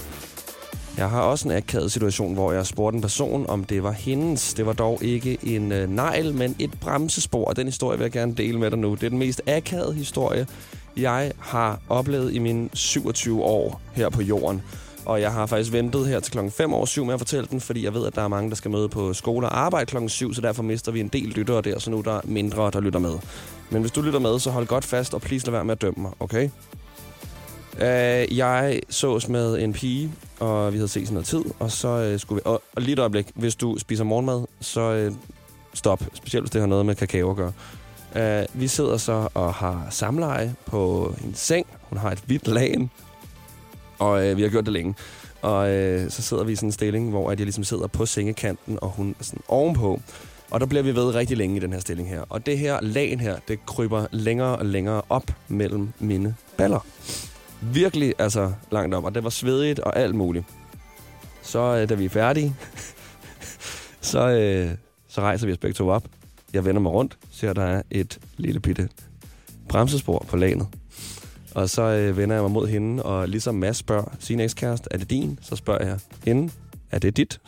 Jeg 0.98 1.10
har 1.10 1.22
også 1.22 1.48
en 1.48 1.55
akavet 1.55 1.91
situation, 1.91 2.34
hvor 2.34 2.51
jeg 2.53 2.65
spurgte 2.65 2.96
en 2.96 3.01
person, 3.01 3.50
om 3.50 3.63
det 3.63 3.84
var 3.84 3.91
hendes. 3.91 4.53
Det 4.53 4.65
var 4.65 4.74
dog 4.74 5.03
ikke 5.03 5.38
en 5.43 5.72
øh, 5.72 5.89
negl, 5.89 6.34
men 6.34 6.55
et 6.60 6.72
bremsespor. 6.82 7.46
Og 7.46 7.55
den 7.55 7.67
historie 7.67 7.98
vil 7.98 8.05
jeg 8.05 8.12
gerne 8.12 8.34
dele 8.36 8.60
med 8.60 8.72
dig 8.72 8.79
nu. 8.79 8.93
Det 8.96 9.03
er 9.03 9.10
den 9.10 9.17
mest 9.20 9.41
akavede 9.48 9.93
historie, 9.93 10.48
jeg 10.98 11.32
har 11.40 11.80
oplevet 11.90 12.34
i 12.34 12.40
mine 12.40 12.70
27 12.74 13.44
år 13.44 13.82
her 13.94 14.10
på 14.10 14.22
jorden. 14.22 14.62
Og 15.06 15.22
jeg 15.22 15.32
har 15.32 15.46
faktisk 15.46 15.72
ventet 15.72 16.08
her 16.08 16.20
til 16.20 16.32
klokken 16.32 16.52
5 16.52 16.74
over 16.74 16.86
7 16.86 17.06
med 17.06 17.14
at 17.14 17.20
fortælle 17.20 17.48
den, 17.52 17.62
fordi 17.62 17.84
jeg 17.84 17.94
ved, 17.94 18.08
at 18.08 18.16
der 18.16 18.22
er 18.22 18.28
mange, 18.28 18.50
der 18.50 18.56
skal 18.56 18.72
møde 18.72 18.90
på 18.90 19.14
skole 19.14 19.48
og 19.50 19.60
arbejde 19.60 19.86
klokken 19.86 20.10
7, 20.10 20.34
så 20.34 20.42
derfor 20.42 20.64
mister 20.64 20.92
vi 20.92 21.00
en 21.00 21.08
del 21.08 21.28
lyttere 21.28 21.62
der, 21.62 21.80
så 21.80 21.92
nu 21.92 21.98
er 21.98 22.02
der 22.02 22.22
mindre, 22.24 22.72
der 22.72 22.80
lytter 22.80 23.00
med. 23.00 23.20
Men 23.70 23.82
hvis 23.82 23.92
du 23.92 24.02
lytter 24.02 24.20
med, 24.20 24.40
så 24.40 24.52
hold 24.52 24.68
godt 24.68 24.86
fast, 24.86 25.14
og 25.14 25.22
please 25.22 25.46
lad 25.46 25.52
være 25.52 25.66
med 25.66 25.72
at 25.72 25.82
dømme 25.82 26.02
mig, 26.02 26.12
okay? 26.20 26.50
Uh, 27.74 28.38
jeg 28.38 28.82
sås 28.90 29.28
med 29.28 29.64
en 29.64 29.74
pige, 29.74 30.12
og 30.40 30.74
vi 30.74 30.78
havde 30.78 30.88
set 30.88 31.08
sådan 31.08 31.14
noget 31.14 31.28
tid, 31.28 31.44
og 31.60 31.72
så 31.72 32.12
uh, 32.14 32.20
skulle 32.20 32.38
vi... 32.38 32.42
Og, 32.46 32.62
og 32.76 32.82
lige 32.82 32.94
et 32.94 33.00
øjeblik, 33.00 33.28
hvis 33.36 33.56
du 33.56 33.80
spiser 33.80 34.04
morgenmad, 34.04 34.46
så 34.62 35.08
uh, 35.08 35.16
stop. 35.74 36.04
Specielt 36.14 36.44
hvis 36.44 36.52
det 36.52 36.62
har 36.62 36.68
noget 36.68 36.86
med 36.86 36.96
kakao 36.96 37.30
at 37.30 37.36
gøre. 37.36 37.52
Uh, 38.15 38.62
vi 38.62 38.67
sidder 38.67 38.98
så 38.98 39.27
og 39.34 39.53
har 39.53 39.88
samleje 39.89 40.55
på 40.65 41.13
en 41.24 41.36
seng. 41.36 41.65
Hun 41.82 41.98
har 41.98 42.12
et 42.12 42.20
hvidt 42.25 42.48
lagen, 42.48 42.91
og 44.00 44.12
uh, 44.12 44.38
vi 44.38 44.41
har 44.41 44.50
gjort 44.50 44.65
det 44.65 44.74
længe. 44.74 44.96
Og 45.41 45.60
uh, 45.60 46.10
så 46.10 46.22
sidder 46.22 46.43
vi 46.43 46.51
i 46.51 46.55
sådan 46.55 46.67
en 46.67 46.72
stilling, 46.72 47.10
hvor 47.10 47.32
at 47.32 47.39
jeg 47.39 47.46
ligesom 47.46 47.63
sidder 47.63 47.88
på 47.88 48.05
sengekanten, 48.05 48.79
og 48.82 48.89
hun 48.89 49.15
er 49.20 49.24
sådan 49.24 49.41
ovenpå. 49.48 50.01
Og 50.51 50.60
der 50.60 50.65
bliver 50.65 50.84
vi 50.84 50.96
ved 50.96 51.15
rigtig 51.15 51.38
længe 51.38 51.55
i 51.55 51.60
den 51.60 51.74
her 51.74 51.79
stilling 51.79 52.10
her. 52.10 52.22
Og 52.29 52.46
det 52.46 52.58
her 52.58 52.82
lagen 52.82 53.20
her, 53.20 53.36
det 53.48 53.65
kryber 53.65 54.08
længere 54.12 54.55
og 54.55 54.65
længere 54.65 55.01
op 55.10 55.32
mellem 55.48 55.89
mine 56.00 56.36
baller 56.58 56.86
virkelig 57.63 58.13
altså 58.20 58.53
langt 58.72 58.96
op, 58.96 59.03
og 59.03 59.15
det 59.15 59.24
var 59.24 59.29
svedigt 59.29 59.79
og 59.79 59.98
alt 60.00 60.15
muligt. 60.15 60.46
Så 61.41 61.60
øh, 61.60 61.89
da 61.89 61.93
vi 61.93 62.05
er 62.05 62.10
færdige, 62.10 62.55
så, 64.01 64.29
øh, 64.29 64.72
så 65.08 65.22
rejser 65.22 65.46
vi 65.46 65.51
os 65.51 65.58
begge 65.58 65.74
to 65.74 65.89
op. 65.89 66.03
Jeg 66.53 66.65
vender 66.65 66.81
mig 66.81 66.91
rundt, 66.91 67.17
ser 67.31 67.53
der 67.53 67.63
er 67.63 67.81
et 67.91 68.19
lille 68.38 68.60
bitte 68.60 68.89
bremsespor 69.69 70.25
på 70.29 70.38
lanet. 70.38 70.67
Og 71.55 71.69
så 71.69 71.81
øh, 71.81 72.17
vender 72.17 72.36
jeg 72.36 72.43
mig 72.43 72.51
mod 72.51 72.67
hende, 72.67 73.03
og 73.03 73.29
ligesom 73.29 73.55
Mads 73.55 73.77
spørger 73.77 74.15
sin 74.19 74.39
ekskæreste, 74.39 74.88
er 74.91 74.98
det 74.98 75.10
din? 75.10 75.39
Så 75.41 75.55
spørger 75.55 75.86
jeg 75.86 76.00
hende, 76.25 76.53
er 76.91 77.00
det 77.00 77.17
dit? 77.17 77.41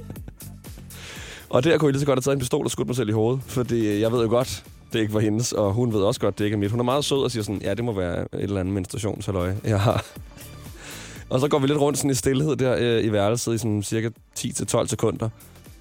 og 1.50 1.64
der 1.64 1.78
kunne 1.78 1.86
jeg 1.86 1.92
lige 1.92 2.00
så 2.00 2.06
godt 2.06 2.16
have 2.16 2.22
taget 2.22 2.36
en 2.36 2.40
pistol 2.40 2.64
og 2.64 2.70
skudt 2.70 2.86
mig 2.86 2.96
selv 2.96 3.08
i 3.08 3.12
hovedet, 3.12 3.42
fordi 3.46 3.86
øh, 3.86 4.00
jeg 4.00 4.12
ved 4.12 4.22
jo 4.22 4.28
godt, 4.28 4.64
det 4.92 5.00
ikke 5.00 5.14
var 5.14 5.20
hendes, 5.20 5.52
og 5.52 5.72
hun 5.72 5.92
ved 5.92 6.00
også 6.00 6.20
godt, 6.20 6.38
det 6.38 6.44
ikke 6.44 6.54
er 6.54 6.58
mit. 6.58 6.70
Hun 6.70 6.80
er 6.80 6.84
meget 6.84 7.04
sød 7.04 7.18
og 7.18 7.30
siger 7.30 7.42
sådan, 7.42 7.62
ja, 7.62 7.74
det 7.74 7.84
må 7.84 7.92
være 7.92 8.20
et 8.22 8.28
eller 8.32 8.60
andet 8.60 8.74
menstruationshalløj, 8.74 9.54
jeg 9.64 9.80
har. 9.80 10.04
Og 11.30 11.40
så 11.40 11.48
går 11.48 11.58
vi 11.58 11.66
lidt 11.66 11.78
rundt 11.78 11.98
sådan 11.98 12.10
i 12.10 12.14
stillhed 12.14 12.56
der 12.56 12.76
øh, 12.78 13.04
i 13.04 13.12
værelset 13.12 13.54
i 13.54 13.58
sådan 13.58 13.82
cirka 13.82 14.10
10-12 14.38 14.86
sekunder, 14.86 15.28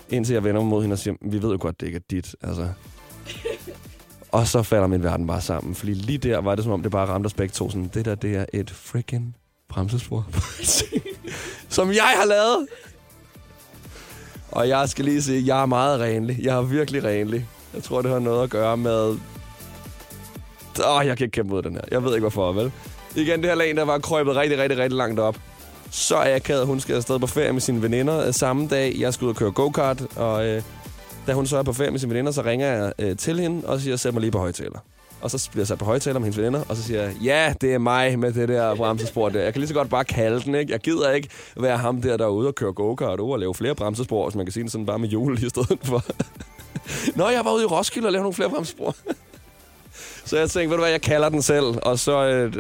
indtil 0.10 0.34
jeg 0.34 0.44
vender 0.44 0.62
mig 0.62 0.70
mod 0.70 0.82
hende 0.82 0.94
og 0.94 1.00
siger, 1.00 1.16
vi 1.22 1.42
ved 1.42 1.52
jo 1.52 1.58
godt, 1.60 1.80
det 1.80 1.86
ikke 1.86 1.96
er 1.96 2.04
dit, 2.10 2.36
altså. 2.42 2.70
Og 4.32 4.48
så 4.48 4.64
falder 4.64 4.88
min 4.88 5.04
verden 5.04 5.28
bare 5.28 5.42
sammen, 5.42 5.76
fordi 5.76 5.94
lige 5.94 6.18
der 6.18 6.38
var 6.38 6.56
det 6.56 6.64
som 6.64 6.74
om, 6.74 6.82
det 6.84 6.92
bare 6.92 7.08
ramte 7.08 7.28
os 7.28 7.34
begge 7.34 7.52
to 7.52 7.70
sådan, 7.70 7.92
det 7.94 8.06
der, 8.06 8.16
det 8.16 8.36
er 8.36 8.46
et 8.54 8.70
freaking 8.72 9.36
bremsespor, 9.70 10.28
som 11.70 11.90
jeg 11.90 12.14
har 12.18 12.26
lavet. 12.26 12.68
Og 14.52 14.70
jeg 14.70 14.90
skal 14.90 15.06
lige 15.06 15.22
sige, 15.22 15.46
jeg 15.46 15.62
er 15.62 15.66
meget 15.66 16.00
renlig. 16.00 16.40
Jeg 16.42 16.58
er 16.58 16.62
virkelig 16.62 17.04
renlig. 17.04 17.48
Jeg 17.74 17.84
tror, 17.84 18.02
det 18.02 18.12
har 18.12 18.20
noget 18.20 18.44
at 18.44 18.50
gøre 18.50 18.78
med... 18.78 19.18
Åh, 20.88 21.06
jeg 21.06 21.18
kan 21.18 21.26
ikke 21.26 21.32
kæmpe 21.32 21.54
mod 21.54 21.62
den 21.62 21.74
her. 21.74 21.82
Jeg 21.92 22.04
ved 22.04 22.14
ikke, 22.14 22.22
hvorfor, 22.22 22.52
vel? 22.52 22.72
Igen, 23.16 23.42
det 23.42 23.50
her 23.50 23.56
lag, 23.56 23.76
der 23.76 23.84
var 23.84 24.00
krøbet 24.00 24.36
rigtig, 24.36 24.58
rigtig, 24.58 24.78
rigtig 24.78 24.98
langt 24.98 25.20
op. 25.20 25.38
Så 25.92 26.16
er 26.16 26.30
jeg 26.30 26.44
ked 26.44 26.56
af, 26.58 26.62
at 26.62 26.68
hun 26.68 26.80
skal 26.80 26.96
afsted 26.96 27.20
på 27.20 27.28
ferie 27.28 27.54
med 27.54 27.62
sine 27.62 27.82
veninder 27.82 28.28
øh, 28.28 28.34
samme 28.34 28.68
dag. 28.68 28.96
Jeg 29.00 29.14
skal 29.14 29.26
ud 29.26 29.30
og 29.30 29.36
køre 29.36 29.52
go-kart, 29.52 30.02
og 30.16 30.46
øh, 30.48 30.62
da 31.28 31.34
hun 31.34 31.46
så 31.48 31.58
er 31.58 31.64
på 31.64 31.74
ferie 31.74 31.92
med 31.92 32.00
sine 32.00 32.10
veninder, 32.14 32.32
så 32.32 32.42
ringer 32.42 32.68
jeg 32.68 32.94
øh, 33.00 33.18
til 33.18 33.40
hende 33.40 33.68
og 33.68 33.80
siger, 33.82 33.96
sæt 33.96 34.14
mig 34.14 34.22
lige 34.22 34.32
på 34.32 34.40
højtaler. 34.40 34.80
Og 35.22 35.32
så 35.32 35.50
bliver 35.52 35.62
jeg 35.62 35.68
sat 35.68 35.78
på 35.78 35.86
højtaler 35.86 36.20
med 36.20 36.26
hendes 36.26 36.38
veninder, 36.38 36.64
og 36.70 36.76
så 36.76 36.84
siger 36.84 37.02
jeg, 37.02 37.14
ja, 37.24 37.54
det 37.62 37.74
er 37.74 37.78
mig 37.78 38.20
med 38.20 38.34
det 38.34 38.50
der 38.50 38.76
bremsespor 38.76 39.30
der. 39.30 39.42
Jeg 39.42 39.54
kan 39.54 39.60
lige 39.60 39.68
så 39.68 39.74
godt 39.74 39.90
bare 39.90 40.06
kalde 40.06 40.42
den, 40.42 40.56
ikke? 40.56 40.72
Jeg 40.72 40.80
gider 40.80 41.12
ikke 41.12 41.30
være 41.58 41.78
ham 41.78 42.02
der, 42.02 42.18
der 42.18 42.26
er 42.26 42.30
ude 42.30 42.48
og 42.48 42.56
køre 42.56 42.74
go-kart 42.74 43.20
og 43.20 43.40
lave 43.40 43.54
flere 43.56 43.76
bremsespor, 43.76 44.30
hvis 44.30 44.36
man 44.36 44.46
kan 44.46 44.54
sige 44.54 44.64
det 44.64 44.72
sådan 44.72 44.86
bare 44.86 45.00
med 45.00 45.10
hjul 45.10 45.44
i 45.44 45.50
stedet 45.50 45.80
for. 45.84 46.04
Nå, 47.18 47.30
jeg 47.30 47.46
var 47.46 47.54
ude 47.54 47.64
i 47.64 47.66
Roskilde 47.66 48.08
og 48.08 48.12
lavede 48.12 48.24
nogle 48.24 48.34
flere 48.34 48.50
bremsespor. 48.50 48.96
Så 50.26 50.38
jeg 50.38 50.50
tænkte, 50.50 50.70
ved 50.70 50.78
du 50.78 50.82
hvad, 50.82 50.92
jeg 50.92 51.02
kalder 51.02 51.30
den 51.30 51.42
selv, 51.42 51.66
og 51.84 52.00
så 52.00 52.26
øh, 52.26 52.54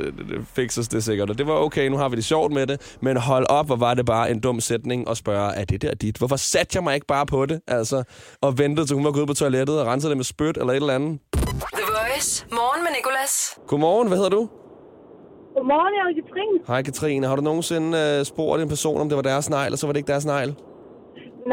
fikses 0.55 0.87
det 0.87 1.03
sikkert. 1.03 1.29
Og 1.29 1.37
det 1.37 1.47
var 1.47 1.53
okay, 1.53 1.87
nu 1.87 1.97
har 1.97 2.09
vi 2.09 2.15
det 2.15 2.25
sjovt 2.25 2.51
med 2.51 2.67
det, 2.67 2.97
men 3.01 3.17
hold 3.17 3.45
op, 3.49 3.65
hvor 3.65 3.75
var 3.75 3.93
det 3.93 4.05
bare 4.05 4.31
en 4.31 4.39
dum 4.39 4.59
sætning 4.59 5.09
at 5.09 5.17
spørge, 5.17 5.55
er 5.55 5.65
det 5.65 5.81
der 5.81 5.93
dit? 5.93 6.17
Hvorfor 6.17 6.35
satte 6.35 6.75
jeg 6.75 6.83
mig 6.83 6.95
ikke 6.95 7.07
bare 7.07 7.25
på 7.25 7.45
det, 7.45 7.61
altså, 7.67 8.03
og 8.41 8.57
ventede 8.57 8.87
til 8.87 8.95
hun 8.95 9.05
var 9.05 9.11
gået 9.11 9.27
på 9.27 9.33
toilettet 9.33 9.81
og 9.81 9.87
rensede 9.87 10.09
det 10.09 10.17
med 10.17 10.25
spyt 10.25 10.57
eller 10.57 10.73
et 10.73 10.75
eller 10.75 10.93
andet? 10.93 11.19
The 11.79 11.85
Voice. 11.97 12.45
Morgen 12.51 12.83
med 12.83 12.91
Nicolas. 12.97 13.59
Godmorgen, 13.67 14.07
hvad 14.07 14.17
hedder 14.17 14.29
du? 14.37 14.49
Godmorgen, 15.55 15.93
jeg 15.97 16.03
er 16.09 16.13
Katrine. 16.21 16.59
Hej 16.67 16.81
Katrine, 16.81 17.27
har 17.27 17.35
du 17.35 17.41
nogensinde 17.41 17.89
øh, 17.97 18.25
spurgt 18.25 18.61
en 18.61 18.69
person, 18.69 19.01
om 19.01 19.09
det 19.09 19.15
var 19.15 19.21
deres 19.21 19.49
negl, 19.49 19.71
og 19.73 19.77
så 19.79 19.87
var 19.87 19.93
det 19.93 19.99
ikke 19.99 20.11
deres 20.15 20.25
negl? 20.25 20.55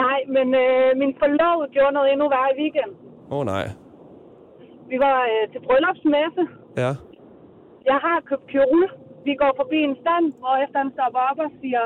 Nej, 0.02 0.18
men 0.36 0.46
øh, 0.64 0.88
min 1.02 1.12
forlovede 1.20 1.68
gjorde 1.76 1.92
noget 1.98 2.08
endnu 2.12 2.26
værre 2.34 2.48
i 2.54 2.56
weekenden. 2.62 2.96
Åh 3.30 3.38
oh, 3.38 3.46
nej. 3.46 3.66
Vi 4.92 4.98
var 5.06 5.18
øh, 5.32 5.44
til 5.52 5.60
bryllupsmesse. 5.66 6.42
Ja. 6.82 6.92
Jeg 7.90 7.98
har 8.06 8.16
købt 8.30 8.46
kjole. 8.54 8.86
Vi 9.26 9.32
går 9.42 9.52
forbi 9.60 9.78
en 9.88 9.96
stand, 10.02 10.26
og 10.48 10.54
efter 10.64 10.78
han 10.82 10.90
stopper 10.96 11.22
op 11.30 11.38
og 11.46 11.50
siger, 11.60 11.84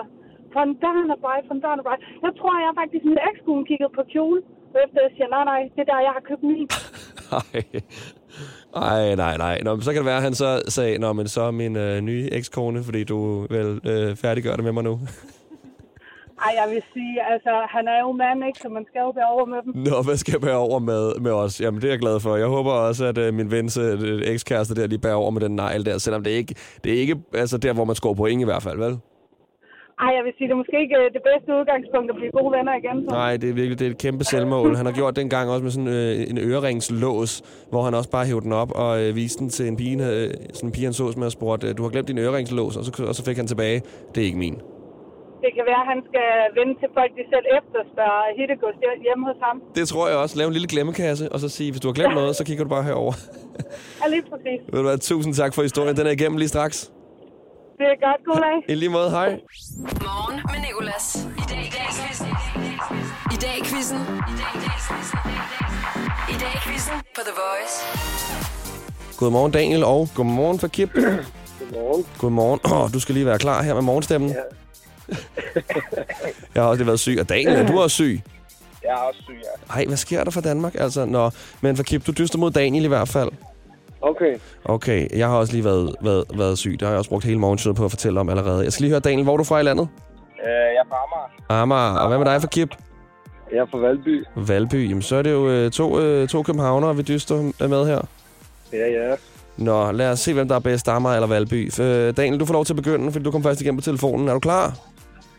Fondanerbrej, 0.54 1.38
Fondanerbrej. 1.50 1.98
Jeg 2.26 2.32
tror, 2.38 2.52
jeg 2.64 2.78
faktisk 2.80 3.04
min 3.10 3.20
ekskone 3.30 3.62
kigget 3.68 3.90
på 3.98 4.02
kjole. 4.12 4.40
Og 4.72 4.76
efter 4.84 4.98
jeg 5.06 5.12
siger, 5.16 5.28
nej, 5.34 5.44
nej, 5.52 5.60
det 5.74 5.80
er 5.84 5.88
der, 5.92 6.06
jeg 6.08 6.14
har 6.16 6.24
købt 6.30 6.44
min. 6.52 6.68
Ej. 7.40 7.62
Ej, 8.90 9.14
nej, 9.24 9.34
nej. 9.44 9.56
Nå, 9.64 9.70
men 9.74 9.82
så 9.86 9.90
kan 9.92 10.00
det 10.02 10.10
være, 10.12 10.22
at 10.22 10.28
han 10.28 10.34
så 10.42 10.48
sagde, 10.76 10.98
Nå, 10.98 11.08
men 11.12 11.26
så 11.34 11.40
er 11.48 11.50
min 11.62 11.76
øh, 11.76 12.00
nye 12.00 12.28
ekskone, 12.38 12.78
fordi 12.88 13.04
du 13.04 13.18
vel 13.56 13.68
øh, 13.92 14.16
færdiggør 14.22 14.54
det 14.56 14.64
med 14.64 14.72
mig 14.72 14.84
nu. 14.84 14.94
Ej, 16.44 16.52
jeg 16.60 16.66
vil 16.74 16.82
sige, 16.92 17.16
altså, 17.32 17.52
han 17.68 17.88
er 17.88 18.00
jo 18.00 18.12
mand, 18.12 18.44
ikke? 18.48 18.58
Så 18.58 18.68
man 18.68 18.84
skal 18.88 19.00
jo 19.06 19.12
bære 19.12 19.30
over 19.36 19.44
med 19.44 19.58
dem. 19.64 19.72
Nå, 19.88 20.02
hvad 20.06 20.16
skal 20.16 20.32
jeg 20.32 20.40
bære 20.40 20.56
over 20.68 20.78
med, 20.78 21.20
med 21.20 21.32
os? 21.32 21.60
Jamen, 21.60 21.80
det 21.80 21.86
er 21.88 21.92
jeg 21.92 21.98
glad 21.98 22.20
for. 22.20 22.36
Jeg 22.36 22.46
håber 22.46 22.72
også, 22.72 23.04
at 23.04 23.18
øh, 23.18 23.34
min 23.34 23.50
vens 23.50 23.76
øh, 23.76 24.22
ekskæreste 24.34 24.74
der 24.74 24.86
lige 24.86 24.98
bærer 24.98 25.14
over 25.14 25.30
med 25.30 25.40
den 25.40 25.56
negl 25.56 25.84
der, 25.86 25.98
selvom 25.98 26.24
det 26.24 26.30
ikke 26.30 26.54
det 26.84 26.94
er 26.94 26.98
ikke 27.00 27.16
altså, 27.34 27.58
der, 27.58 27.72
hvor 27.72 27.84
man 27.84 27.96
scorer 27.96 28.14
point 28.14 28.40
i 28.40 28.44
hvert 28.44 28.62
fald, 28.62 28.78
vel? 28.78 28.98
Ej, 30.00 30.10
jeg 30.16 30.24
vil 30.24 30.32
sige, 30.36 30.46
det 30.48 30.52
er 30.52 30.56
måske 30.56 30.80
ikke 30.80 30.96
øh, 30.96 31.12
det 31.16 31.22
bedste 31.30 31.48
udgangspunkt 31.58 32.10
at 32.10 32.16
blive 32.16 32.32
gode 32.38 32.52
venner 32.56 32.74
igen. 32.80 32.96
Så. 33.04 33.10
Nej, 33.10 33.36
det 33.36 33.48
er 33.50 33.54
virkelig 33.54 33.78
det 33.78 33.86
er 33.86 33.90
et 33.90 33.98
kæmpe 33.98 34.24
selvmål. 34.24 34.76
Han 34.76 34.86
har 34.86 34.92
gjort 34.92 35.16
det 35.16 35.22
en 35.22 35.30
gang 35.30 35.50
også 35.50 35.62
med 35.62 35.70
sådan 35.70 35.88
øh, 35.88 36.30
en 36.30 36.38
øreringslås, 36.38 37.32
hvor 37.70 37.82
han 37.82 37.94
også 37.94 38.10
bare 38.10 38.26
hævde 38.26 38.44
den 38.44 38.52
op 38.52 38.70
og 38.74 39.02
øh, 39.02 39.16
viste 39.16 39.38
den 39.38 39.48
til 39.48 39.68
en 39.68 39.76
pige, 39.76 39.96
øh, 39.96 40.30
sådan 40.54 40.68
en 40.68 40.72
pige, 40.72 40.84
han 40.84 40.92
sås 40.92 41.16
med 41.16 41.26
og 41.26 41.32
spurgte, 41.32 41.68
øh, 41.68 41.76
du 41.76 41.82
har 41.82 41.90
glemt 41.90 42.08
din 42.08 42.18
øreringslås, 42.18 42.76
og 42.76 42.84
så, 42.84 43.04
og 43.08 43.14
så 43.14 43.24
fik 43.24 43.36
han 43.36 43.46
tilbage, 43.46 43.82
det 44.14 44.20
er 44.20 44.26
ikke 44.26 44.38
min. 44.38 44.60
Det 45.44 45.50
kan 45.56 45.64
være, 45.70 45.80
at 45.84 45.88
han 45.92 46.00
skal 46.10 46.28
vende 46.58 46.74
til 46.80 46.88
folk, 46.98 47.10
de 47.18 47.24
selv 47.32 47.46
efterspørger 47.58 48.24
hittegods 48.40 48.76
hjemme 49.06 49.22
hos 49.30 49.38
ham. 49.46 49.56
Det 49.78 49.84
tror 49.90 50.04
jeg 50.10 50.16
også. 50.22 50.34
Lav 50.38 50.46
en 50.46 50.52
lille 50.58 50.68
glemmekasse, 50.74 51.24
og 51.32 51.38
så 51.40 51.48
sige, 51.56 51.70
hvis 51.72 51.80
du 51.82 51.88
har 51.88 51.96
glemt 51.98 52.14
noget, 52.20 52.36
så 52.36 52.44
kigger 52.48 52.64
du 52.64 52.70
bare 52.76 52.84
herover. 52.90 53.12
Ja, 54.00 54.06
lige 54.14 54.24
præcis. 54.30 54.60
Ved 54.72 54.78
du 54.82 54.86
hvad, 54.88 54.98
tusind 54.98 55.34
tak 55.34 55.54
for 55.54 55.62
historien. 55.62 55.96
Den 55.96 56.06
er 56.06 56.10
igennem 56.10 56.38
lige 56.38 56.48
straks. 56.48 56.78
Det 57.78 57.86
er 57.94 57.98
godt. 58.06 58.20
God 58.28 58.40
dag. 58.46 58.56
I 58.72 58.74
lige 58.82 58.88
måde, 58.98 59.10
hej. 59.10 59.30
Morgen 60.06 60.36
med 60.52 60.60
Nicolas. 60.66 61.06
I 61.42 61.44
dag 61.52 61.62
i 61.68 61.72
dag 61.78 61.88
quizzen. 61.98 62.28
I 63.34 63.36
dag 63.44 63.54
i 63.60 63.64
quizzen. 63.70 64.00
I 66.32 66.36
dag 66.42 66.52
i 66.58 66.60
quizzen 66.66 66.96
på 67.16 67.20
The 67.28 67.34
Voice. 67.42 67.76
Godmorgen 69.18 69.52
Daniel, 69.52 69.84
og 69.84 70.08
godmorgen 70.16 70.58
for 70.58 70.68
Kip. 70.68 70.90
Godmorgen. 71.60 72.04
Godmorgen. 72.20 72.60
Oh, 72.72 72.92
du 72.94 73.00
skal 73.00 73.14
lige 73.14 73.26
være 73.26 73.38
klar 73.38 73.62
her 73.62 73.74
med 73.74 73.82
morgenstemmen. 73.82 74.30
Ja. 74.30 74.36
jeg 76.54 76.62
har 76.62 76.68
også 76.68 76.78
lige 76.78 76.86
været 76.86 77.00
syg. 77.00 77.16
Og 77.20 77.28
Daniel, 77.28 77.68
du 77.68 77.78
er 77.78 77.82
også 77.82 77.94
syg. 77.94 78.22
Jeg 78.82 78.90
er 78.90 78.96
også 78.96 79.22
syg, 79.22 79.34
ja. 79.42 79.74
Ej, 79.74 79.84
hvad 79.86 79.96
sker 79.96 80.24
der 80.24 80.30
for 80.30 80.40
Danmark? 80.40 80.74
Altså, 80.74 81.04
nå, 81.04 81.30
men 81.60 81.76
for 81.76 81.82
Kip, 81.82 82.06
du 82.06 82.12
dyster 82.12 82.38
mod 82.38 82.50
Daniel 82.50 82.84
i 82.84 82.88
hvert 82.88 83.08
fald. 83.08 83.28
Okay. 84.00 84.38
Okay, 84.64 85.08
jeg 85.16 85.28
har 85.28 85.36
også 85.36 85.52
lige 85.52 85.64
været, 85.64 85.94
været, 86.00 86.24
været 86.34 86.58
syg. 86.58 86.72
Det 86.72 86.82
har 86.82 86.88
jeg 86.88 86.98
også 86.98 87.10
brugt 87.10 87.24
hele 87.24 87.38
morgentiden 87.38 87.76
på 87.76 87.84
at 87.84 87.90
fortælle 87.90 88.20
om 88.20 88.28
allerede. 88.28 88.64
Jeg 88.64 88.72
skal 88.72 88.82
lige 88.82 88.90
høre, 88.90 89.00
Daniel, 89.00 89.24
hvor 89.24 89.32
er 89.32 89.36
du 89.36 89.44
fra 89.44 89.60
i 89.60 89.62
landet? 89.62 89.82
Uh, 89.82 90.48
jeg 90.48 90.76
er 90.76 90.88
fra 90.88 90.96
Amager. 91.48 91.62
Amager. 91.62 92.00
Og 92.00 92.08
hvad 92.08 92.18
med 92.18 92.26
dig 92.26 92.40
for 92.40 92.48
Kip? 92.48 92.74
Jeg 93.52 93.58
er 93.58 93.66
fra 93.70 93.78
Valby. 93.78 94.24
Valby. 94.36 94.88
Jamen, 94.88 95.02
så 95.02 95.16
er 95.16 95.22
det 95.22 95.32
jo 95.32 95.48
øh, 95.48 95.70
to, 95.70 96.00
øh, 96.00 96.28
to 96.28 96.42
københavnere, 96.42 96.96
vi 96.96 97.02
dyster 97.02 97.52
er 97.60 97.66
med 97.66 97.86
her. 97.86 98.00
Ja, 98.72 98.86
ja. 98.86 99.14
Nå, 99.56 99.92
lad 99.92 100.10
os 100.10 100.20
se, 100.20 100.34
hvem 100.34 100.48
der 100.48 100.54
er 100.54 100.58
bedst, 100.60 100.88
Amager 100.88 101.14
eller 101.14 101.28
Valby. 101.28 101.80
Øh, 101.80 102.16
Daniel, 102.16 102.40
du 102.40 102.44
får 102.44 102.52
lov 102.52 102.64
til 102.64 102.72
at 102.72 102.76
begynde, 102.76 103.12
fordi 103.12 103.22
du 103.24 103.30
kom 103.30 103.42
først 103.42 103.60
igen 103.60 103.76
på 103.76 103.82
telefonen. 103.82 104.28
Er 104.28 104.32
du 104.32 104.38
klar? 104.38 104.76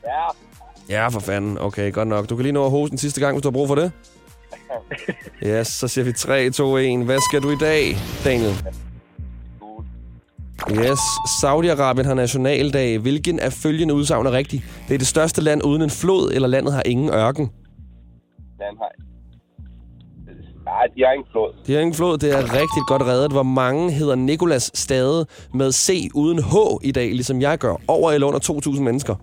Ja. 0.08 0.28
Ja, 0.90 1.08
for 1.08 1.20
fanden. 1.20 1.58
Okay, 1.58 1.94
godt 1.94 2.08
nok. 2.08 2.30
Du 2.30 2.36
kan 2.36 2.44
lige 2.44 2.54
nå 2.54 2.66
at 2.66 2.72
hoste 2.72 2.90
den 2.92 2.98
sidste 2.98 3.22
gang, 3.22 3.34
hvis 3.36 3.42
du 3.44 3.48
har 3.48 3.52
brug 3.54 3.68
for 3.68 3.76
det. 3.76 3.92
Yes, 5.46 5.68
så 5.68 5.88
siger 5.88 6.06
vi 6.06 6.14
3, 6.14 6.50
2, 6.50 6.78
1. 6.78 7.06
Hvad 7.06 7.18
skal 7.30 7.42
du 7.44 7.52
i 7.52 7.56
dag, 7.60 7.98
Daniel? 8.24 8.56
Yes, 10.72 11.00
Saudi-Arabien 11.44 12.06
har 12.06 12.14
nationaldag. 12.14 12.98
Hvilken 13.00 13.40
af 13.40 13.54
følgende 13.54 13.94
udsagn 13.94 14.26
er 14.26 14.32
rigtig? 14.32 14.66
Det 14.88 14.94
er 14.94 14.98
det 14.98 15.08
største 15.08 15.42
land 15.42 15.64
uden 15.66 15.82
en 15.82 15.90
flod, 15.90 16.32
eller 16.34 16.48
landet 16.48 16.74
har 16.74 16.84
ingen 16.86 17.10
ørken? 17.10 17.46
Den 18.58 18.78
har... 18.78 18.92
Nej, 20.66 20.84
de 20.96 21.02
har 21.06 21.12
ingen 21.12 21.28
flod. 21.32 21.54
Det 21.68 21.76
er 21.76 21.80
ingen 21.80 21.94
flod, 21.94 22.18
det 22.18 22.32
er 22.32 22.44
rigtig 22.54 22.84
godt 22.88 23.02
reddet. 23.02 23.32
Hvor 23.32 23.44
mange 23.44 23.92
hedder 23.92 24.16
Nikolas 24.16 24.72
Stade 24.74 25.26
med 25.54 25.72
C 25.72 26.10
uden 26.14 26.44
H 26.44 26.56
i 26.84 26.92
dag, 26.92 27.08
ligesom 27.12 27.42
jeg 27.42 27.58
gør? 27.58 27.76
Over 27.88 28.12
eller 28.12 28.28
under 28.28 28.40
2.000 28.74 28.80
mennesker? 28.82 29.16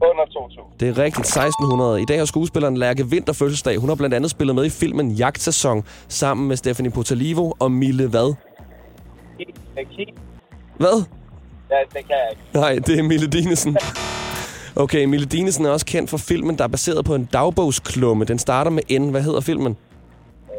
Under 0.00 0.24
2.000. 0.24 0.76
Det 0.80 0.88
er 0.88 0.98
rigtigt, 0.98 1.26
1600. 1.26 2.02
I 2.02 2.04
dag 2.04 2.18
har 2.18 2.24
skuespilleren 2.24 2.76
Lærke 2.76 3.06
Vinter 3.06 3.32
fødselsdag. 3.32 3.76
Hun 3.78 3.88
har 3.88 3.96
blandt 3.96 4.14
andet 4.14 4.30
spillet 4.30 4.54
med 4.54 4.64
i 4.64 4.70
filmen 4.70 5.10
Jagtsæson 5.10 5.84
sammen 6.08 6.48
med 6.48 6.56
Stephanie 6.56 6.90
Potalivo 6.90 7.52
og 7.58 7.72
Mille 7.72 8.08
hvad? 8.08 8.34
Hvad? 10.76 11.04
Ja, 11.70 11.76
det 11.92 12.06
kan 12.06 12.16
jeg 12.16 12.28
ikke. 12.30 12.42
Nej, 12.54 12.78
det 12.86 12.98
er 12.98 13.02
Mille 13.02 13.26
Dinesen. 13.26 13.76
Okay, 14.76 15.04
Mille 15.04 15.26
Dinesen 15.26 15.66
er 15.66 15.70
også 15.70 15.86
kendt 15.86 16.10
for 16.10 16.16
filmen, 16.16 16.58
der 16.58 16.64
er 16.64 16.68
baseret 16.68 17.04
på 17.04 17.14
en 17.14 17.24
dagbogsklumme. 17.24 18.24
Den 18.24 18.38
starter 18.38 18.70
med 18.70 18.98
N. 18.98 19.10
Hvad 19.10 19.22
hedder 19.22 19.40
filmen? 19.40 19.76
Øh... 20.50 20.58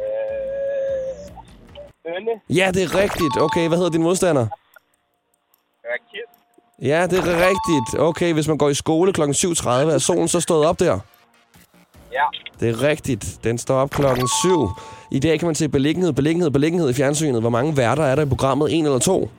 Ønne. 2.16 2.30
Ja, 2.58 2.70
det 2.74 2.82
er 2.82 2.94
rigtigt. 2.94 3.40
Okay, 3.40 3.68
hvad 3.68 3.78
hedder 3.78 3.90
din 3.90 4.02
modstander? 4.02 4.46
Ja, 6.82 7.06
det 7.06 7.18
er 7.18 7.46
rigtigt. 7.48 8.00
Okay, 8.00 8.32
hvis 8.32 8.48
man 8.48 8.58
går 8.58 8.68
i 8.68 8.74
skole 8.74 9.12
kl. 9.12 9.22
7.30, 9.22 9.68
er 9.68 9.98
solen 9.98 10.28
så 10.28 10.40
stået 10.40 10.66
op 10.66 10.80
der? 10.80 10.98
Ja. 12.12 12.24
Det 12.60 12.68
er 12.68 12.82
rigtigt. 12.82 13.38
Den 13.44 13.58
står 13.58 13.74
op 13.74 13.90
klokken 13.90 14.28
7. 14.42 14.68
I 15.10 15.18
dag 15.18 15.38
kan 15.38 15.46
man 15.46 15.54
se 15.54 15.68
beliggenhed, 15.68 16.12
beliggenhed, 16.12 16.50
beliggenhed 16.50 16.90
i 16.90 16.92
fjernsynet. 16.92 17.40
Hvor 17.40 17.50
mange 17.50 17.76
værter 17.76 18.02
er 18.02 18.14
der 18.14 18.22
i 18.22 18.28
programmet? 18.28 18.78
En 18.78 18.84
eller 18.84 18.98
to? 18.98 19.30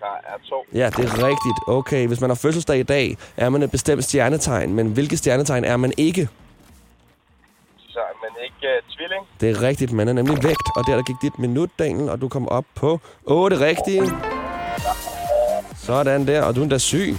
Der 0.00 0.06
er 0.06 0.38
to. 0.48 0.64
Ja, 0.72 0.90
det 0.96 1.04
er 1.04 1.14
rigtigt. 1.14 1.58
Okay, 1.66 2.06
hvis 2.06 2.20
man 2.20 2.30
har 2.30 2.34
fødselsdag 2.34 2.78
i 2.78 2.82
dag, 2.82 3.16
er 3.36 3.48
man 3.48 3.62
et 3.62 3.70
bestemt 3.70 4.04
stjernetegn. 4.04 4.74
Men 4.74 4.86
hvilket 4.86 5.18
stjernetegn 5.18 5.64
er 5.64 5.76
man 5.76 5.92
ikke? 5.96 6.28
Så 7.78 7.98
er 7.98 8.16
man 8.22 8.44
ikke 8.44 8.84
uh, 8.86 8.96
tvilling. 8.96 9.26
Det 9.40 9.50
er 9.50 9.68
rigtigt, 9.68 9.92
man 9.92 10.08
er 10.08 10.12
nemlig 10.12 10.44
vægt. 10.44 10.68
Og 10.76 10.86
der, 10.86 10.94
der 10.96 11.02
gik 11.02 11.16
dit 11.22 11.38
minut, 11.38 11.70
Daniel, 11.78 12.10
og 12.10 12.20
du 12.20 12.28
kom 12.28 12.48
op 12.48 12.64
på 12.74 13.00
8 13.24 13.60
rigtige. 13.60 14.02
Sådan 15.86 16.26
der, 16.26 16.42
og 16.42 16.54
du 16.54 16.60
er 16.60 16.62
endda 16.62 16.78
syg. 16.78 17.14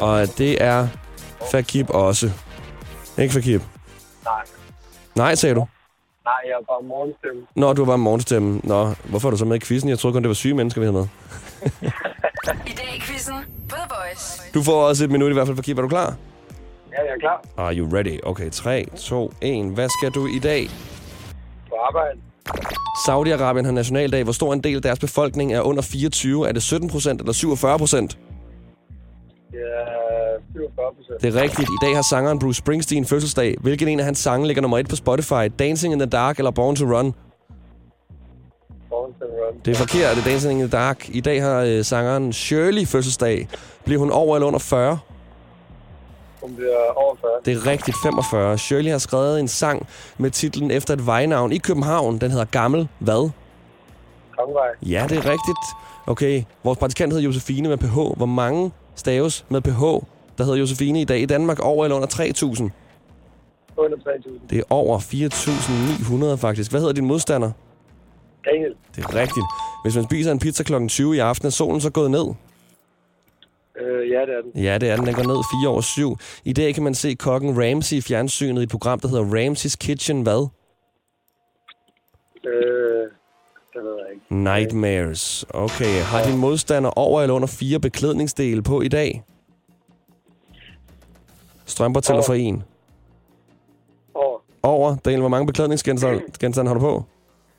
Og 0.00 0.26
det 0.38 0.62
er 0.62 0.88
Fakib 1.50 1.90
også. 1.90 2.30
Ikke 3.18 3.34
Fakib? 3.34 3.62
Nej. 4.24 4.42
Nej, 5.14 5.34
sagde 5.34 5.54
du? 5.54 5.68
Nej, 6.24 6.34
jeg 6.44 6.52
er 6.60 6.64
bare 6.68 6.82
morgenstemme. 6.88 7.46
Nå, 7.54 7.72
du 7.72 7.84
var 7.84 7.96
morgenstemme. 7.96 8.60
Nå, 8.64 8.94
hvorfor 9.04 9.28
er 9.28 9.30
du 9.30 9.36
så 9.36 9.44
med 9.44 9.56
i 9.56 9.60
quizzen? 9.60 9.90
Jeg 9.90 9.98
troede 9.98 10.14
kun, 10.14 10.22
det 10.22 10.28
var 10.28 10.34
syge 10.34 10.54
mennesker, 10.54 10.80
vi 10.80 10.84
havde 10.86 10.96
med. 10.96 11.06
I 12.72 12.74
dag 12.76 12.96
i 12.96 13.00
quizzen 13.00 13.34
The 13.68 13.82
Voice. 13.88 14.42
Du 14.54 14.62
får 14.62 14.86
også 14.88 15.04
et 15.04 15.10
minut 15.10 15.30
i 15.30 15.34
hvert 15.34 15.46
fald, 15.46 15.56
Fakib. 15.56 15.78
Er 15.78 15.82
du 15.82 15.88
klar? 15.88 16.14
Ja, 16.92 17.02
jeg 17.02 17.12
er 17.14 17.18
klar. 17.20 17.42
Are 17.56 17.74
you 17.74 17.88
ready? 17.96 18.20
Okay, 18.22 18.50
3, 18.50 18.86
2, 18.96 19.32
1. 19.40 19.64
Hvad 19.74 19.88
skal 19.88 20.10
du 20.10 20.26
i 20.26 20.38
dag? 20.38 20.68
På 21.68 21.74
arbejde. 21.88 22.20
Saudi-Arabien 23.08 23.64
har 23.64 23.72
nationaldag. 23.72 24.24
Hvor 24.24 24.32
stor 24.32 24.52
en 24.52 24.60
del 24.60 24.76
af 24.76 24.82
deres 24.82 24.98
befolkning 24.98 25.52
er 25.52 25.60
under 25.60 25.82
24? 25.82 26.48
Er 26.48 26.52
det 26.52 26.62
17 26.62 26.88
procent 26.88 27.20
eller 27.20 27.32
47 27.32 27.78
procent? 27.78 28.18
Det 29.50 29.60
er 29.60 30.38
47 30.52 30.94
procent. 30.96 31.22
Det 31.22 31.36
er 31.36 31.42
rigtigt. 31.42 31.68
I 31.68 31.78
dag 31.86 31.94
har 31.94 32.02
sangeren 32.02 32.38
Bruce 32.38 32.58
Springsteen 32.58 33.04
fødselsdag. 33.04 33.56
Hvilken 33.60 33.88
en 33.88 33.98
af 33.98 34.04
hans 34.04 34.18
sange 34.18 34.46
ligger 34.46 34.62
nummer 34.62 34.78
et 34.78 34.88
på 34.88 34.96
Spotify? 34.96 35.48
Dancing 35.58 35.92
in 35.92 35.98
the 35.98 36.08
Dark 36.08 36.38
eller 36.38 36.50
Born 36.50 36.76
to 36.76 36.84
Run? 36.84 37.14
Morgenstemme 38.90 39.34
run. 39.34 39.60
Det 39.64 39.70
er 39.70 39.74
forkert. 39.74 40.16
Det 40.16 40.26
er 40.26 40.30
Dancing 40.30 40.60
in 40.60 40.68
the 40.68 40.78
Dark. 40.78 41.08
I 41.08 41.20
dag 41.20 41.42
har 41.42 41.60
øh, 41.60 41.84
sangeren 41.84 42.32
Shirley 42.32 42.86
fødselsdag. 42.86 43.48
Bliver 43.84 43.98
hun 43.98 44.10
over 44.10 44.36
eller 44.36 44.46
under 44.46 44.58
40? 44.58 44.98
Hun 46.48 46.56
bliver 46.56 46.92
over 46.96 47.14
40. 47.20 47.30
Det 47.44 47.52
er 47.52 47.66
rigtigt 47.66 47.96
45. 48.02 48.58
Shirley 48.58 48.90
har 48.90 48.98
skrevet 48.98 49.40
en 49.40 49.48
sang 49.48 49.86
med 50.18 50.30
titlen 50.30 50.70
efter 50.70 50.94
et 50.94 51.06
vejnavn 51.06 51.52
i 51.52 51.58
København. 51.58 52.18
Den 52.18 52.30
hedder 52.30 52.44
Gammel 52.44 52.88
Hvad? 52.98 53.30
Kongevej. 54.38 54.68
Ja, 54.82 55.06
det 55.08 55.18
er 55.18 55.26
rigtigt. 55.30 55.58
Okay, 56.06 56.42
vores 56.64 56.78
praktikant 56.78 57.12
hedder 57.12 57.24
Josefine 57.24 57.68
med 57.68 57.78
PH. 57.78 58.16
Hvor 58.16 58.26
mange 58.26 58.72
staves 58.94 59.44
med 59.48 59.60
PH, 59.60 59.82
der 60.38 60.44
hedder 60.44 60.58
Josefine 60.58 61.00
i 61.00 61.04
dag 61.04 61.20
i 61.20 61.26
Danmark? 61.26 61.60
Over 61.60 61.84
eller 61.84 61.96
under 61.96 62.08
3.000? 62.08 62.70
Under 63.76 63.96
3.000. 63.96 64.30
Det 64.50 64.58
er 64.58 64.62
over 64.70 64.98
4.900 64.98 66.36
faktisk. 66.36 66.70
Hvad 66.70 66.80
hedder 66.80 66.94
din 66.94 67.06
modstander? 67.06 67.50
Daniel. 68.44 68.74
Det 68.96 69.04
er 69.04 69.14
rigtigt. 69.14 69.46
Hvis 69.84 69.96
man 69.96 70.04
spiser 70.04 70.32
en 70.32 70.38
pizza 70.38 70.62
kl. 70.62 70.86
20 70.88 71.16
i 71.16 71.18
aften, 71.18 71.46
er 71.46 71.50
solen 71.50 71.80
så 71.80 71.90
gået 71.90 72.10
ned? 72.10 72.26
Øh, 73.80 74.10
ja, 74.10 74.20
det 74.20 74.34
er 74.34 74.42
den. 74.42 74.62
Ja, 74.62 74.78
det 74.78 74.90
er 74.90 74.96
den. 74.96 75.06
Den 75.06 75.14
går 75.14 75.22
ned 75.22 75.36
4 75.62 75.68
over 75.68 75.80
7. 75.80 76.16
I 76.44 76.52
dag 76.52 76.74
kan 76.74 76.82
man 76.82 76.94
se 76.94 77.14
kokken 77.14 77.62
Ramsay 77.62 77.96
i 77.96 78.00
fjernsynet 78.00 78.60
i 78.60 78.62
et 78.62 78.70
program, 78.70 79.00
der 79.00 79.08
hedder 79.08 79.24
Ramsay's 79.24 79.76
Kitchen. 79.80 80.22
Hvad? 80.22 80.48
Øh, 82.44 82.52
det 83.74 83.82
ved 83.82 83.96
jeg 83.98 84.14
ikke. 84.14 84.34
Nightmares. 84.34 85.46
Okay. 85.50 86.02
Har 86.02 86.24
din 86.24 86.36
modstander 86.38 86.90
over 86.98 87.22
eller 87.22 87.34
under 87.34 87.48
fire 87.48 87.80
beklædningsdele 87.80 88.62
på 88.62 88.80
i 88.80 88.88
dag? 88.88 89.22
Strømper 91.66 92.00
tæller 92.00 92.22
for 92.22 92.34
en. 92.34 92.62
Over. 94.14 94.38
Over? 94.62 94.96
Daniel, 95.04 95.20
hvor 95.20 95.28
mange 95.28 95.46
beklædningsgenstande 95.46 96.22
genstande 96.40 96.68
har 96.68 96.74
du 96.74 96.80
på? 96.80 97.04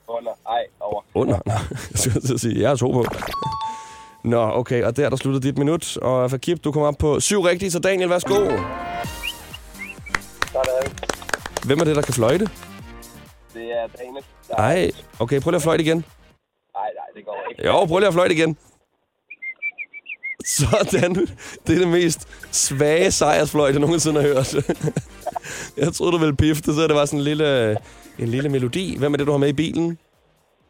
Under. 0.08 0.32
Ej, 0.50 0.66
over. 0.80 1.02
Under? 1.14 1.40
Nå, 1.46 1.52
jeg 1.92 2.00
skulle 2.00 2.22
til 2.22 2.34
at 2.34 2.40
sige, 2.40 2.62
jeg 2.62 2.70
har 2.70 2.76
to 2.76 2.92
på. 2.92 3.06
Nå, 4.24 4.52
okay, 4.52 4.84
og 4.84 4.98
der 4.98 5.06
er 5.06 5.10
der 5.10 5.18
sluttet 5.18 5.44
dit 5.44 5.58
minut. 5.58 5.98
Og 5.98 6.32
Fakib, 6.32 6.64
du 6.64 6.72
kommer 6.72 6.88
op 6.88 6.98
på 7.00 7.20
syv 7.20 7.42
rigtige, 7.42 7.72
så 7.72 7.80
Daniel, 7.80 8.10
værsgo. 8.10 8.36
Sådan. 10.52 10.92
Hvem 11.66 11.80
er 11.80 11.84
det, 11.84 11.96
der 11.96 12.02
kan 12.02 12.14
fløjte? 12.14 12.50
Det 13.54 13.72
er 13.72 13.88
Daniel. 13.98 14.24
Nej. 14.58 14.92
Okay, 15.20 15.42
prøv 15.42 15.52
lige 15.52 15.56
at 15.56 15.62
fløjte 15.62 15.84
igen. 15.84 15.98
Nej, 15.98 16.90
nej, 16.96 17.06
det 17.16 17.26
går 17.26 17.46
ikke. 17.50 17.66
Jo, 17.68 17.86
prøv 17.86 18.00
lige 18.00 18.08
at 18.08 18.14
fløjte 18.14 18.34
igen. 18.36 18.58
Sådan. 20.46 21.16
Det 21.68 21.76
er 21.76 21.80
det 21.80 21.88
mest 21.88 22.28
svage 22.52 23.12
sejrsfløjt, 23.12 23.74
jeg 23.74 23.82
nogensinde 23.82 24.22
har 24.22 24.28
hørt. 24.28 24.54
jeg 25.78 25.94
troede, 25.94 26.12
du 26.12 26.18
ville 26.18 26.36
pifte, 26.36 26.76
så 26.76 26.88
det 26.88 26.96
var 26.96 27.06
sådan 27.06 27.20
en 27.20 27.24
lille, 27.24 27.78
en 28.20 28.28
lille 28.28 28.50
melodi. 28.50 28.98
Hvem 28.98 29.14
er 29.14 29.18
det, 29.18 29.28
du 29.28 29.32
har 29.32 29.38
med 29.38 29.50
i 29.50 29.54
bilen? 29.54 29.90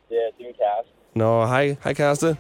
Det 0.10 0.18
er 0.18 0.38
din 0.38 0.46
kæreste. 0.46 0.94
Nå, 1.16 1.46
hej. 1.46 1.76
Hej, 1.84 1.94
kæreste. 1.94 2.38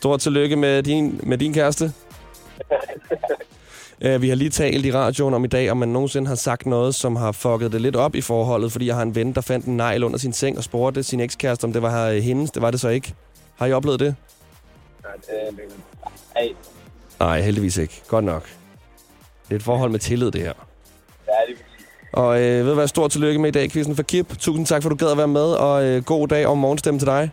Stort 0.00 0.20
tillykke 0.20 0.56
med 0.56 0.82
din, 0.82 1.20
med 1.22 1.38
din 1.38 1.54
kæreste. 1.54 1.92
Uh, 4.04 4.16
vi 4.22 4.28
har 4.28 4.34
lige 4.34 4.50
talt 4.50 4.86
i 4.86 4.92
radioen 4.92 5.34
om 5.34 5.44
i 5.44 5.48
dag, 5.48 5.70
om 5.70 5.76
man 5.76 5.88
nogensinde 5.88 6.28
har 6.28 6.34
sagt 6.34 6.66
noget, 6.66 6.94
som 6.94 7.16
har 7.16 7.32
fucket 7.32 7.72
det 7.72 7.80
lidt 7.80 7.96
op 7.96 8.14
i 8.14 8.20
forholdet, 8.20 8.72
fordi 8.72 8.86
jeg 8.86 8.94
har 8.94 9.02
en 9.02 9.14
ven, 9.14 9.32
der 9.34 9.40
fandt 9.40 9.66
en 9.66 9.76
negl 9.76 10.04
under 10.04 10.18
sin 10.18 10.32
seng 10.32 10.58
og 10.58 10.64
spurgte 10.64 11.02
sin 11.02 11.20
ekskæreste, 11.20 11.64
om 11.64 11.72
det 11.72 11.82
var 11.82 11.90
her 11.90 12.20
hendes. 12.20 12.50
Det 12.50 12.62
var 12.62 12.70
det 12.70 12.80
så 12.80 12.88
ikke. 12.88 13.14
Har 13.58 13.66
I 13.66 13.72
oplevet 13.72 14.00
det? 14.00 14.14
Øh, 15.06 15.58
Ej, 16.36 16.48
Nej, 17.20 17.40
heldigvis 17.40 17.76
ikke. 17.76 18.02
Godt 18.08 18.24
nok. 18.24 18.42
Det 19.48 19.50
er 19.50 19.56
et 19.56 19.62
forhold 19.62 19.90
med 19.90 19.98
tillid, 19.98 20.30
det 20.30 20.40
her. 20.40 20.52
det 20.52 21.28
er 21.28 21.46
det. 21.48 21.56
Og 22.12 22.40
øh, 22.40 22.64
ved 22.64 22.68
du 22.68 22.74
hvad, 22.74 22.88
stort 22.88 23.10
tillykke 23.10 23.40
med 23.40 23.48
i 23.48 23.52
dag, 23.52 23.70
quizzen 23.70 23.96
for 23.96 24.02
Kip. 24.02 24.38
Tusind 24.38 24.66
tak, 24.66 24.82
for 24.82 24.88
du 24.88 24.96
gad 24.96 25.10
at 25.10 25.16
være 25.18 25.28
med, 25.28 25.52
og 25.52 25.84
øh, 25.84 26.04
god 26.04 26.28
dag 26.28 26.46
og 26.46 26.58
morgenstemme 26.58 27.00
til 27.00 27.06
dig. 27.06 27.30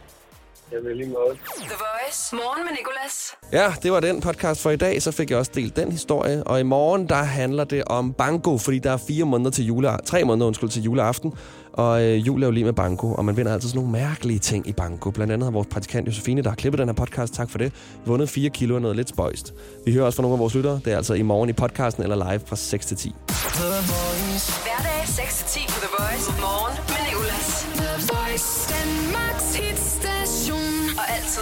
Jamen 0.71 0.97
lige 0.97 1.09
måde. 1.09 1.37
The 1.59 1.75
Voice. 1.79 2.35
Morgen 2.35 2.65
med 2.65 2.71
Nicolas. 2.71 3.33
Ja, 3.53 3.73
det 3.83 3.91
var 3.91 3.99
den 3.99 4.21
podcast 4.21 4.61
for 4.61 4.69
i 4.69 4.75
dag. 4.75 5.01
Så 5.01 5.11
fik 5.11 5.29
jeg 5.29 5.39
også 5.39 5.51
delt 5.55 5.75
den 5.75 5.91
historie. 5.91 6.43
Og 6.43 6.59
i 6.59 6.63
morgen, 6.63 7.09
der 7.09 7.15
handler 7.15 7.63
det 7.63 7.83
om 7.83 8.13
banko, 8.13 8.57
fordi 8.57 8.79
der 8.79 8.91
er 8.91 8.97
fire 8.97 9.25
måneder 9.25 9.51
til 9.51 9.65
jule... 9.65 9.97
tre 10.05 10.23
måneder 10.23 10.47
undskyld, 10.47 10.69
til 10.69 10.83
juleaften. 10.83 11.33
Og 11.73 12.03
øh, 12.03 12.27
jul 12.27 12.43
er 12.43 12.47
jo 12.47 12.51
lige 12.51 12.63
med 12.63 12.73
banko, 12.73 13.13
og 13.13 13.25
man 13.25 13.37
vinder 13.37 13.53
altid 13.53 13.69
sådan 13.69 13.77
nogle 13.77 13.91
mærkelige 13.91 14.39
ting 14.39 14.67
i 14.67 14.73
banko. 14.73 15.11
Blandt 15.11 15.33
andet 15.33 15.45
har 15.45 15.51
vores 15.51 15.67
praktikant 15.67 16.07
Josefine, 16.07 16.41
der 16.41 16.49
har 16.49 16.55
klippet 16.55 16.79
den 16.79 16.87
her 16.87 16.93
podcast, 16.93 17.33
tak 17.33 17.49
for 17.49 17.57
det, 17.57 17.73
vundet 18.05 18.29
4 18.29 18.49
kilo 18.49 18.75
af 18.75 18.81
noget 18.81 18.95
lidt 18.95 19.09
spøjst. 19.09 19.53
Vi 19.85 19.93
hører 19.93 20.05
også 20.05 20.15
fra 20.15 20.21
nogle 20.21 20.35
af 20.35 20.39
vores 20.39 20.55
lyttere. 20.55 20.79
Det 20.85 20.93
er 20.93 20.97
altså 20.97 21.13
i 21.13 21.21
morgen 21.21 21.49
i 21.49 21.53
podcasten 21.53 22.03
eller 22.03 22.31
live 22.31 22.41
fra 22.45 22.55
6 22.55 22.85
til 22.85 22.97
10. 22.97 23.15
The 23.29 23.67
Voice. 23.67 24.51
Hverdag 24.63 25.07
6 25.07 25.37
til 25.37 25.61
10 25.61 25.67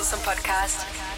Wilson 0.06 0.20
Podcast. 0.20 1.15